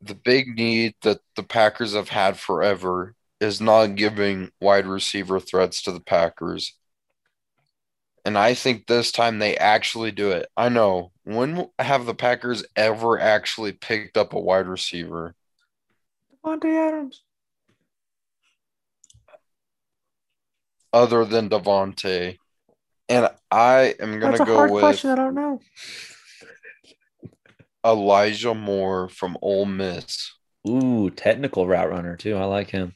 [0.00, 5.82] the big need that the Packers have had forever is not giving wide receiver threats
[5.82, 6.76] to the Packers.
[8.24, 10.48] And I think this time they actually do it.
[10.56, 11.12] I know.
[11.24, 15.34] When have the Packers ever actually picked up a wide receiver?
[16.44, 17.22] Davante Adams.
[20.94, 22.38] other than Davante.
[23.08, 25.10] And I am going to go with question.
[25.10, 25.60] I don't know.
[27.84, 30.32] Elijah Moore from Ole Miss.
[30.66, 32.36] Ooh, technical route runner too.
[32.36, 32.94] I like him.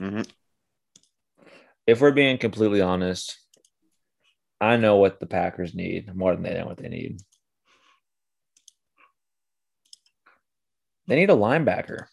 [0.00, 0.28] Mhm.
[1.86, 3.38] If we're being completely honest,
[4.60, 7.20] I know what the Packers need more than they know what they need.
[11.06, 12.06] They need a linebacker.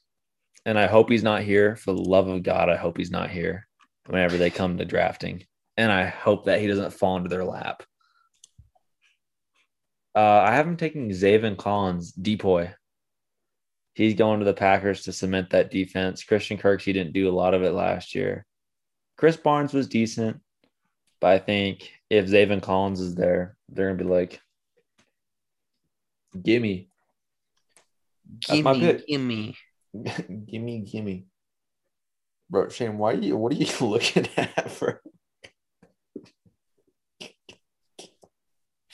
[0.66, 1.76] And I hope he's not here.
[1.76, 3.68] For the love of God, I hope he's not here
[4.06, 5.46] whenever they come to drafting.
[5.80, 7.84] And I hope that he doesn't fall into their lap.
[10.14, 12.74] Uh, I have him taking Zaven Collins, Depoy.
[13.94, 16.26] He's going to the Packers to cement that defense.
[16.26, 18.46] Christian Kirk, he didn't do a lot of it last year.
[19.18, 20.42] Krys Barnes was decent,
[21.22, 24.42] but I think if Zaven Collins is there, they're gonna be like,
[26.44, 26.90] "Gimme,
[28.50, 29.08] That's my Gimme, pick.
[29.08, 29.58] gimme.
[30.46, 31.26] gimme, gimme."
[32.50, 33.38] Bro, Shane, why are you?
[33.38, 35.02] What are you looking at for?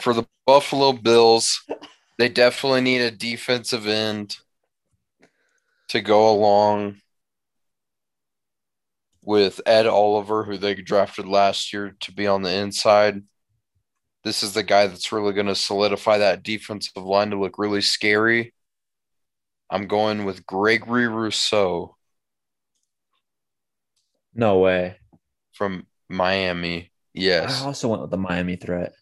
[0.06, 1.64] For the Buffalo Bills,
[2.20, 4.38] they definitely need a defensive end
[5.88, 6.98] to go along
[9.24, 13.24] with Ed Oliver, who they drafted last year to be on the inside.
[14.24, 17.82] This is the guy that's really going to solidify that defensive line to look really
[17.82, 18.54] scary.
[19.72, 21.98] I'm going with Gregory Rousseau
[24.36, 24.98] No way.
[25.54, 26.92] from Miami.
[27.12, 27.64] Yes.
[27.64, 28.94] I also went with the Miami threat.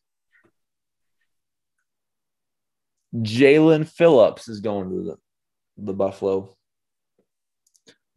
[3.16, 5.18] Jaelan Phillips is going to the,
[5.78, 6.56] the Buffalo.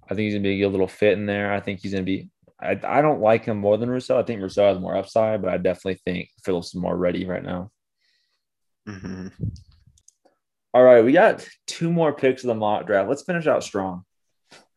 [0.05, 1.53] I think he's gonna be a little fit in there.
[1.53, 2.30] I think he's gonna be.
[2.61, 4.18] I, I don't like him more than Rousseau.
[4.18, 7.42] I think Rousseau has more upside, but I definitely think Phillips is more ready right
[7.42, 7.70] now.
[8.88, 9.32] Mhm.
[10.72, 13.09] All right, we got two more picks of the mock draft.
[13.09, 14.05] Let's finish out strong.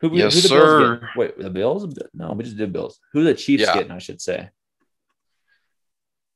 [0.01, 0.79] Who, Yes, who the sir.
[0.97, 1.09] Bills?
[1.15, 1.97] Wait, the Bills?
[2.13, 2.99] No, we just did Bills.
[3.13, 3.73] Who the Chiefs Yeah.
[3.75, 3.91] getting?
[3.91, 4.49] I should say.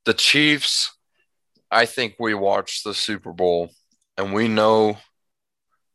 [0.05, 0.91] The Chiefs,
[1.73, 3.71] I think we watch the Super Bowl
[4.17, 4.97] and we know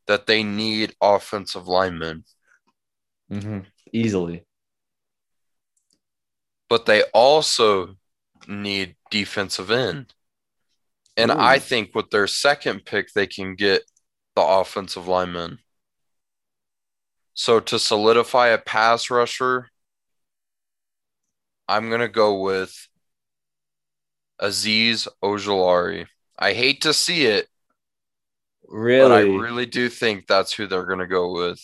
[0.07, 2.25] that they need offensive linemen,
[3.31, 3.61] Mm-hmm.
[3.93, 4.45] Easily.
[6.69, 7.97] but they also
[8.47, 10.15] need defensive end.
[11.17, 13.83] And I think with their second pick, they can get
[14.35, 15.59] the offensive lineman.
[17.35, 19.69] So to solidify a pass rusher,
[21.69, 22.88] I'm going to go with
[24.41, 26.07] Azeez Ojulari.
[26.39, 27.49] I hate to see it,
[28.69, 29.09] Really?
[29.09, 31.61] but I really do think that's who they're going to go with.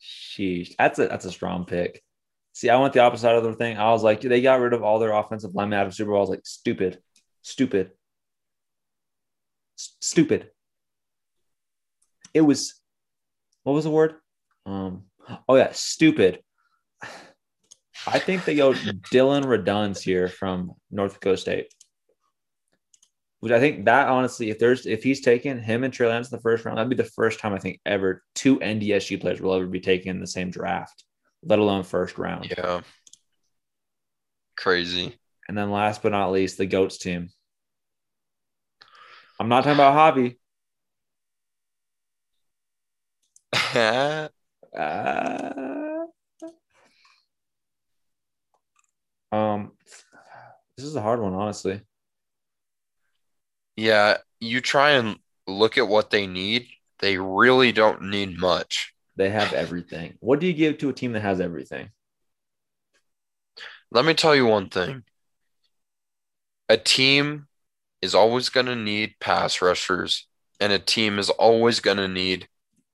[0.00, 0.74] Sheesh.
[0.78, 2.02] That's a that's a strong pick.
[2.52, 3.76] See, I went the opposite of the thing.
[3.76, 6.18] I was like, they got rid of all their offensive linemen out of Super Bowl.
[6.18, 6.98] I was like, stupid,
[7.42, 7.92] stupid,
[9.78, 10.50] S- stupid.
[12.34, 12.74] It was,
[13.62, 14.14] what was the word?
[14.66, 15.04] Um,
[15.48, 16.40] oh yeah, stupid.
[18.12, 18.74] I think they go
[19.10, 21.74] Dillon Radunz here from North Dakota State.
[23.40, 26.36] Which I think that honestly, if there's if he's taken him and Trey Lance in
[26.36, 29.54] the first round, that'd be the first time I think ever two NDSU players will
[29.54, 31.04] ever be taken in the same draft,
[31.44, 32.52] let alone first round.
[32.56, 32.80] Yeah.
[34.56, 35.16] Crazy.
[35.46, 37.30] And then last but not least, the GOATS team.
[39.38, 40.38] I'm not talking about hobby.
[44.76, 45.77] Uh,
[49.32, 49.72] um,
[50.76, 51.80] this is a hard one, honestly.
[53.76, 55.16] yeah, you try and
[55.46, 56.66] look at what they need.
[57.00, 58.92] They really don't need much.
[59.16, 60.14] They have everything.
[60.20, 61.90] What do you give to a team that has everything?
[63.90, 65.04] Let me tell you one thing.
[66.68, 67.46] A team
[68.02, 70.26] is always going to need pass rushers,
[70.60, 72.48] and a team is always going to need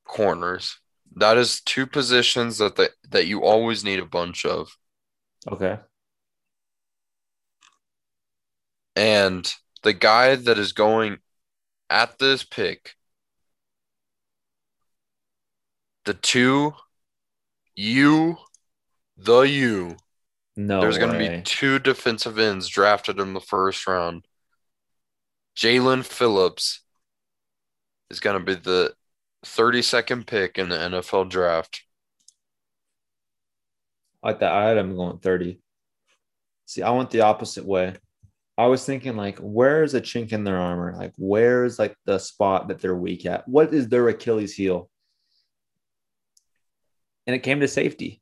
[0.06, 0.78] corners.
[1.16, 4.76] That is two positions that the, that you always need a bunch of.
[5.50, 5.78] Okay.
[8.96, 9.50] And
[9.82, 11.18] the guy that is going
[11.90, 12.94] at this pick,
[16.04, 16.74] the two,
[17.74, 18.36] you,
[19.16, 19.96] the you,
[20.56, 20.80] No.
[20.80, 24.26] there's going to be two defensive ends drafted in the first round.
[25.56, 26.80] Jaelan Phillips
[28.10, 28.94] is going to be the
[29.44, 31.82] 32nd pick in the NFL draft.
[34.22, 34.52] I like that.
[34.52, 35.60] I had him going 30.
[36.66, 37.94] See, I went the opposite way.
[38.56, 40.94] I was thinking, like, where is a chink in their armor?
[40.96, 43.48] Like, where is like the spot that they're weak at?
[43.48, 44.88] What is their Achilles heel?
[47.26, 48.20] And it came to safety.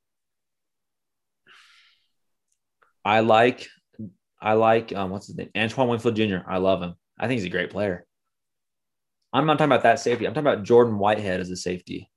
[3.05, 3.69] I like,
[4.41, 5.51] I like, um, what's his name?
[5.57, 6.39] Antoine Winfield Jr.
[6.47, 6.95] I love him.
[7.19, 8.07] I think he's a great player.
[9.33, 10.27] I'm not talking about that safety.
[10.27, 12.11] I'm talking about Jordan Whitehead as a safety.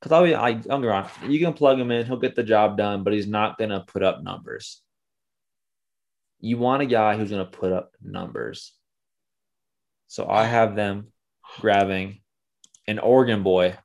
[0.00, 2.76] Because I'll be, I, get wrong, you can plug him in, he'll get the job
[2.76, 4.82] done, but he's not going to put up numbers.
[6.40, 8.72] You want a guy who's going to put up numbers.
[10.08, 11.12] So I have them
[11.60, 12.20] grabbing
[12.86, 13.76] an Oregon boy.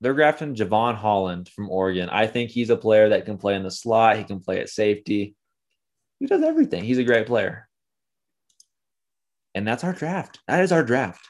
[0.00, 2.08] They're drafting Jevon Holland from Oregon.
[2.08, 4.16] I think he's a player that can play in the slot.
[4.16, 5.36] He can play at safety.
[6.18, 6.84] He does everything.
[6.84, 7.68] He's a great player.
[9.54, 10.40] And that's our draft.
[10.48, 11.28] That is our draft.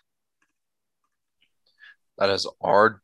[2.18, 3.02] That is our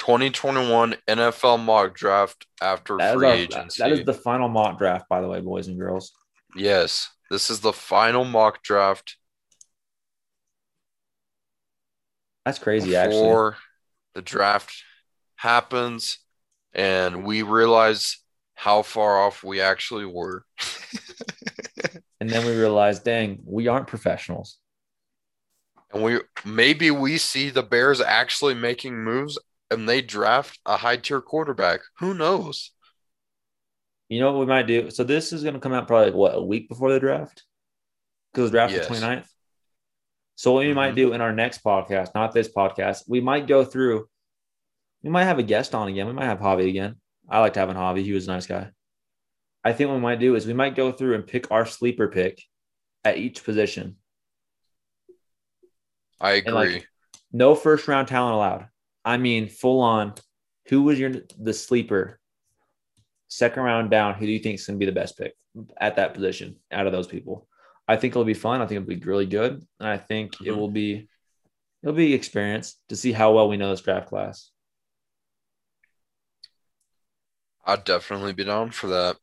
[0.00, 3.82] 2021 NFL mock draft after That free our, agency.
[3.82, 6.12] that is the final mock draft, by the way, boys and girls.
[6.56, 7.08] yes.
[7.30, 9.16] This is the final mock draft
[12.44, 13.20] That's crazy, actually.
[13.20, 13.56] before
[14.14, 14.82] the draft
[15.36, 16.18] happens
[16.72, 18.18] and we realize
[18.54, 20.44] how far off we actually were.
[22.22, 24.58] And then we realized, dang, we aren't professionals.
[25.90, 29.38] And we maybe we see the Bears actually making moves
[29.70, 31.80] and they draft a high tier quarterback.
[31.98, 32.72] Who knows?
[34.08, 34.90] You know what we might do?
[34.90, 37.44] So this is going to come out probably like, what a week before the draft,
[38.32, 38.82] because the draft Yes.
[38.82, 39.32] is 29th.
[40.34, 40.96] So what we might Mhm.
[40.96, 44.08] do in our next podcast, not this podcast, we might go through.
[45.02, 46.06] We might have a guest on again.
[46.06, 47.00] We might have Javi again.
[47.28, 48.02] I liked having Javi.
[48.02, 48.70] He was a nice guy.
[49.62, 52.08] I think what we might do is we might go through and pick our sleeper
[52.08, 52.42] pick
[53.04, 53.98] at each position.
[56.18, 56.86] I And, like, agree.
[57.32, 58.69] No first round talent allowed.
[59.04, 60.14] I mean, full on.
[60.68, 62.20] Who was your the sleeper?
[63.28, 64.14] Second round down.
[64.14, 65.34] Who do you think is going to be the best pick
[65.80, 67.46] at that position out of those people?
[67.88, 68.60] I think it'll be fun.
[68.60, 70.56] I think it'll be really good, and I think it Mhm.
[70.56, 71.08] will be
[71.82, 74.50] it'll be experience to see how well we know this draft class.
[77.64, 79.16] I'd definitely be down for that.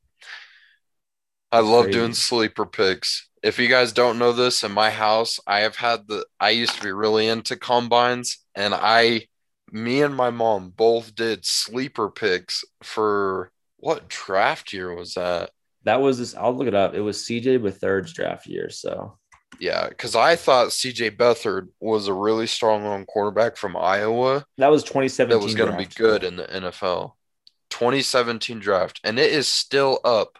[1.51, 1.99] I love Crazy.
[1.99, 3.29] doing sleeper picks.
[3.43, 6.75] If you guys don't know this, in my house, I have had the I used
[6.75, 9.27] to be really into combines and I
[9.71, 15.51] me and my mom both did sleeper picks for what draft year was that?
[15.83, 16.35] That was this.
[16.35, 16.93] I'll look it up.
[16.93, 18.69] It was CJ Beathard's draft year.
[18.69, 19.17] So
[19.59, 24.71] Yeah, because I thought CJ Beathard was a really strong on quarterback from Iowa that
[24.71, 25.29] was 2017.
[25.29, 27.13] that was going to be good in the NFL.
[27.69, 30.37] 2017 draft, and it is still up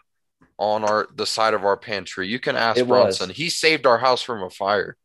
[0.58, 2.26] on our the side of our pantry.
[2.28, 3.18] You can ask It was.
[3.18, 3.30] Bronson.
[3.30, 4.96] He saved our house from a fire.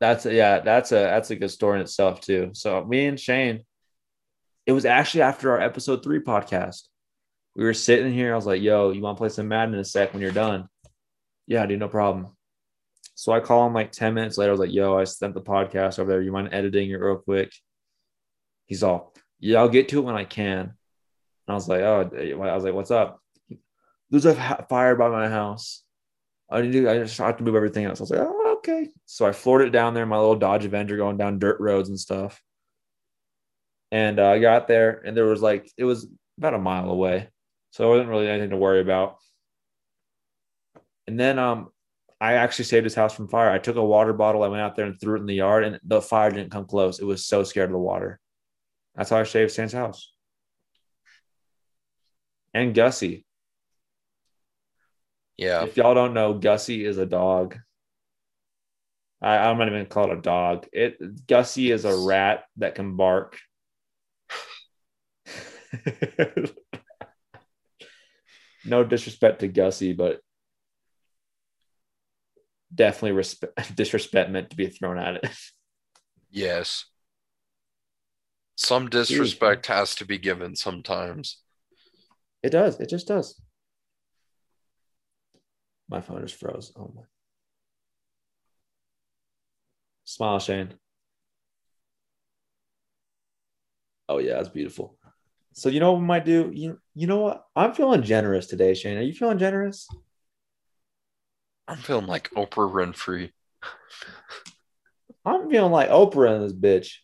[0.00, 2.50] That's a, yeah, that's a that's a good story in itself too.
[2.52, 3.64] So me and Shane,
[4.66, 6.82] it was actually after our episode three podcast.
[7.56, 8.32] We were sitting here.
[8.32, 10.32] I was like, "Yo, you want to play some Madden in a sec when you're
[10.32, 10.68] done?"
[11.46, 12.36] Yeah, dude, no problem.
[13.14, 14.50] So I call him like ten minutes later.
[14.50, 16.20] I was like, "Yo, I sent the podcast over there.
[16.20, 17.52] You mind editing it real quick?"
[18.66, 20.74] He's all, "Yeah, I'll get to it when I can." And
[21.48, 23.20] I was like, "Oh," I was like, "What's up?"
[24.10, 25.82] There's a fire by my house.
[26.50, 26.90] I need to.
[26.90, 28.00] I just have to move everything else.
[28.00, 30.96] I was like, "Oh, okay." So I floored it down there, my little Dodge Avenger
[30.96, 32.42] going down dirt roads and stuff.
[33.92, 36.08] And uh, I got there, and there was like it was
[36.38, 37.28] about a mile away,
[37.70, 39.18] so it wasn't really anything to worry about.
[41.06, 41.68] And then um,
[42.20, 43.50] I actually saved his house from fire.
[43.50, 45.64] I took a water bottle, I went out there and threw it in the yard,
[45.64, 46.98] and the fire didn't come close.
[46.98, 48.18] It was so scared of the water.
[48.94, 50.12] That's how I saved Stan's house.
[52.52, 53.26] And Gussie.
[55.36, 57.58] Yeah, If y'all don't know, Gussie is a dog.
[59.24, 60.66] I, I'm not even call it a dog.
[60.70, 63.38] It Gussie is a rat that can bark.
[68.66, 70.20] no disrespect to Gussie, but
[72.74, 75.30] definitely respect disrespect meant to be thrown at it.
[76.30, 76.84] yes.
[78.56, 81.38] Some disrespect has to be given sometimes.
[82.42, 82.78] It does.
[82.78, 83.40] It just does.
[85.88, 86.72] My phone just froze.
[86.76, 87.02] Oh my.
[90.04, 90.74] Smile, Shane.
[94.08, 94.98] Oh yeah, that's beautiful.
[95.54, 96.50] So you know what we might do?
[96.52, 97.44] You you know what?
[97.56, 98.98] I'm feeling generous today, Shane.
[98.98, 99.88] Are you feeling generous?
[101.66, 103.30] I'm feeling like Oprah Winfrey.
[105.24, 106.96] I'm feeling like Oprah in this bitch.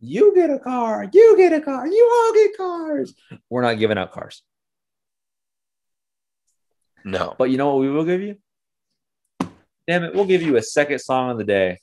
[0.00, 1.08] You get a car.
[1.12, 1.86] You get a car.
[1.86, 3.14] You all get cars.
[3.48, 4.42] We're not giving out cars.
[7.04, 7.36] No.
[7.38, 8.36] But you know what we will give you?
[9.86, 11.78] Damn it, we'll give you a second song of the day.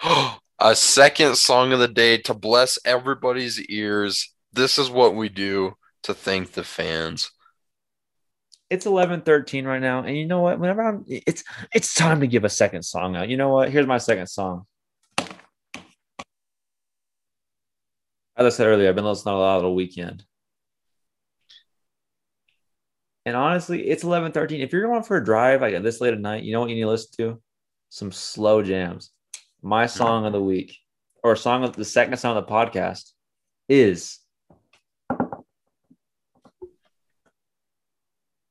[0.58, 4.32] a second song of the day to bless everybody's ears.
[4.52, 5.74] This is what we do
[6.04, 7.30] to thank the fans.
[8.70, 10.58] It's 11:13 right now, and you know what?
[10.60, 11.42] Whenever I'm, it's
[11.74, 13.28] it's time to give a second song out.
[13.28, 13.70] You know what?
[13.70, 14.64] Here's my second song.
[18.36, 20.22] As I said earlier, I've been listening a lot of the Weeknd.
[23.26, 24.60] And honestly, it's 11:13.
[24.60, 26.76] If you're going for a drive like this late at night, you know what you
[26.76, 27.42] need to listen to?
[27.90, 29.10] Some slow jams.
[29.62, 29.98] My mm-hmm.
[29.98, 30.76] song of the week,
[31.22, 33.10] or song of the second song of the podcast,
[33.68, 34.18] is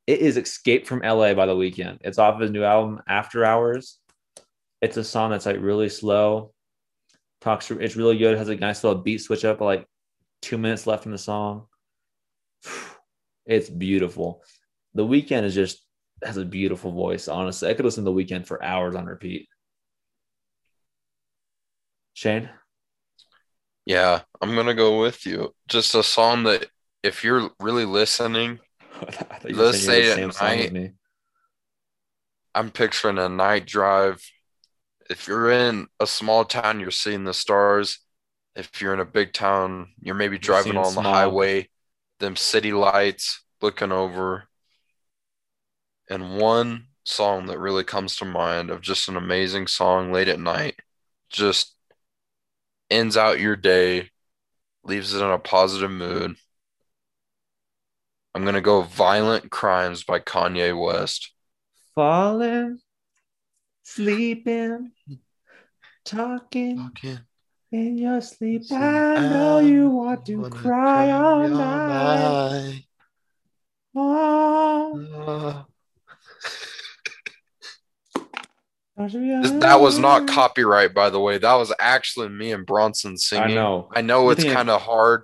[0.06, 2.00] it is Escape from LA by the Weeknd.
[2.02, 3.98] It's off of his new album, After Hours.
[4.82, 6.54] It's a song that's like really slow.
[7.42, 8.38] Talks it's really good.
[8.38, 9.86] Has a nice little beat switch up, like
[10.42, 11.66] two minutes left in the song.
[13.46, 14.44] It's beautiful.
[14.94, 15.84] The Weeknd is just
[16.24, 17.28] has a beautiful voice.
[17.28, 19.48] Honestly, I could listen to the Weeknd for hours on repeat.
[22.20, 22.50] Shane,
[23.86, 25.56] Yeah, I'm gonna go with you.
[25.70, 26.68] Just a song that
[27.02, 28.60] if you're really listening,
[29.02, 30.94] Let's were saying you say at night-.
[32.54, 34.22] I'm picturing a night drive.
[35.10, 38.00] If you're in a small town, you're seeing the stars.
[38.54, 41.70] If you're in a big town, you're maybe driving seeing on the highway,
[42.20, 44.44] them city lights looking over.
[46.10, 50.38] And one song that really comes to mind of just an amazing song late at
[50.38, 50.76] night,
[51.30, 51.76] just
[52.90, 54.10] ends out your day,
[54.84, 56.36] leaves it in a positive mood.
[58.34, 61.34] I'm gonna go Violent Crimes by Kanye West.
[61.96, 62.80] Falling,
[63.84, 64.92] sleeping,
[66.06, 66.92] talking
[67.72, 68.64] in your sleep.
[68.72, 72.86] I know you want to cry all night.
[73.96, 75.69] Oh, don't you This-
[79.00, 81.38] That was not copyright, by the way.
[81.38, 83.44] That was actually me and Bronson singing.
[83.44, 83.56] I singing.
[83.56, 83.90] know.
[83.96, 85.24] I know it's kind of hard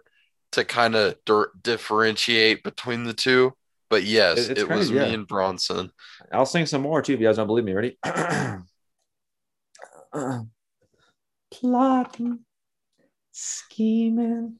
[0.53, 3.53] to kind of dir- differentiate between the two,
[3.89, 5.91] but yes, It- it's it was crazy, me and Bronson.
[6.31, 7.73] I'll sing some more too if you guys don't believe me.
[7.73, 7.97] Ready?
[11.51, 12.39] Plotting,
[13.31, 14.55] scheming,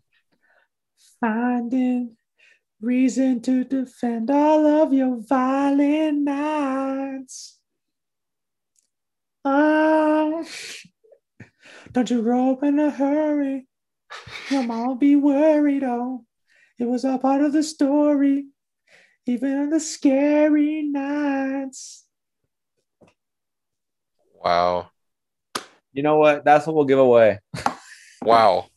[1.20, 2.18] finding
[2.82, 7.55] reason to defend all of your violent nights.
[9.46, 10.44] Ah,
[11.92, 13.68] don't you grow up in a hurry.
[14.50, 15.84] Your mom be worried.
[15.84, 16.26] Oh,
[16.80, 18.48] it was all part of the story
[19.28, 22.06] even on the scary nights.
[24.34, 24.90] Wow.
[25.94, 26.46] You know what?
[26.46, 27.40] That's what we'll give away.
[28.22, 28.68] Wow.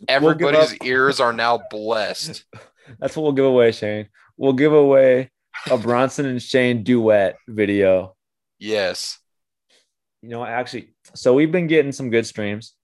[0.00, 2.44] We'll Everybody's ears are now blessed.
[3.00, 4.08] That's what we'll give away, Shane.
[4.36, 5.32] We'll give away
[5.68, 8.14] a Bronson and Shane duet video.
[8.60, 9.18] Yes.
[10.28, 12.74] You know, actually, so we've been getting some good streams.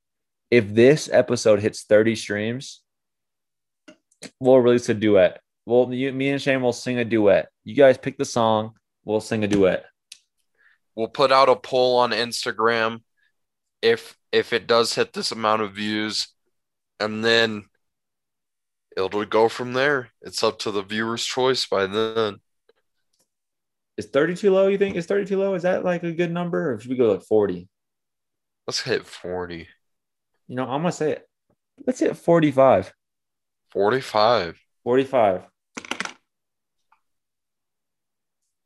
[0.51, 2.81] If this episode hits 30 streams,
[4.41, 5.43] we'll release a duet.
[5.67, 7.51] Well, you, me and Shane will sing a duet.
[7.63, 8.73] You guys pick the song.
[9.05, 9.85] We'll sing a duet.
[10.95, 13.03] We'll put out a poll on Instagram
[13.83, 16.29] if if it does hit this amount of views,
[16.99, 17.67] and then
[18.97, 20.09] it'll go from there.
[20.23, 22.37] It's up to the viewer's choice by then.
[23.97, 24.67] Is 30 too low?
[24.67, 24.97] You think?
[24.97, 25.55] Is 30 too low?
[25.55, 26.73] Is that like a good number?
[26.73, 27.69] Or should we go like 40?
[28.67, 29.69] Let's hit 40.
[30.49, 31.29] You know, I'm to say it.
[31.87, 32.93] Let's hit 45.
[33.71, 34.59] 45.
[34.83, 35.43] 45.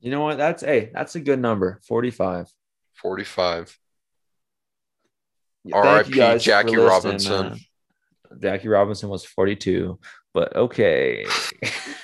[0.01, 0.39] You know what?
[0.39, 1.81] That's hey, that's a good number.
[1.87, 2.49] 45.
[2.95, 3.79] 45.
[5.73, 6.11] R.I.P.
[6.11, 7.59] you guys for Jackie Robinson.
[8.41, 9.99] Jackie Robinson was 42,
[10.33, 11.27] but okay.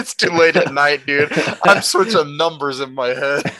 [0.00, 1.30] It's too late at night, dude.
[1.62, 3.52] I'm switching numbers in my head.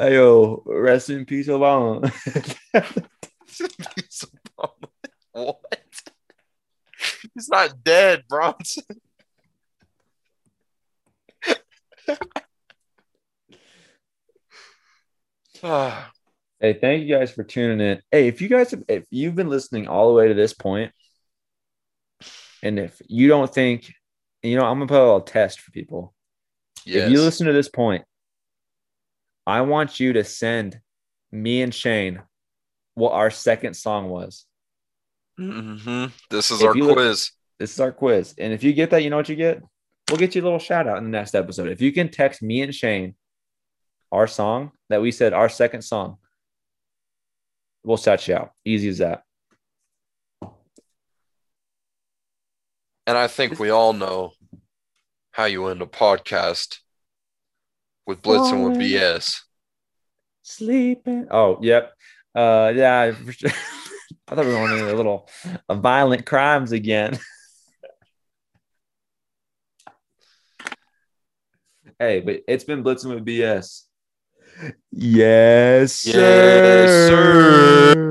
[0.00, 2.10] Ayo, rest in peace, Obama.
[5.30, 5.60] what?
[7.34, 8.82] He's not dead, Bronson.
[15.62, 16.10] Ah,
[16.60, 18.00] Hey, thank you guys for tuning in.
[18.10, 20.92] Hey, if you guys have, if you've been listening all the way to this point,
[22.62, 23.92] and if you don't think,
[24.42, 26.14] you know, I'm gonna put a little test for people.
[26.86, 27.06] yes.
[27.06, 28.04] If you listen to this point,
[29.46, 30.80] I want you to send
[31.32, 32.22] me and Shane
[32.94, 34.46] what our second song was.
[35.38, 36.12] Mhm.
[36.30, 37.30] This is If our you look- quiz.
[37.58, 38.34] This is our quiz.
[38.38, 39.60] And if you get that, you know what you get?
[40.08, 41.68] We'll get you a little shout out in the next episode.
[41.68, 43.14] If you can text me and Shane
[44.12, 46.18] our song that we said, our second song,
[47.84, 48.50] we'll shout you out.
[48.64, 49.22] Easy as that.
[53.06, 54.32] And I think we all know
[55.32, 56.78] how you end a podcast
[58.06, 59.40] with Blitz and with BS.
[60.42, 61.26] Sleeping.
[61.30, 61.92] Oh, yep.
[62.34, 63.00] Uh, yeah.
[63.00, 63.12] I
[64.26, 65.28] thought we were on a little
[65.68, 67.18] uh, violent crimes again.
[71.98, 73.82] hey, but it's been blitzing with BS.
[74.92, 77.94] Yes, Yes, sir.
[77.94, 78.03] Sheesh.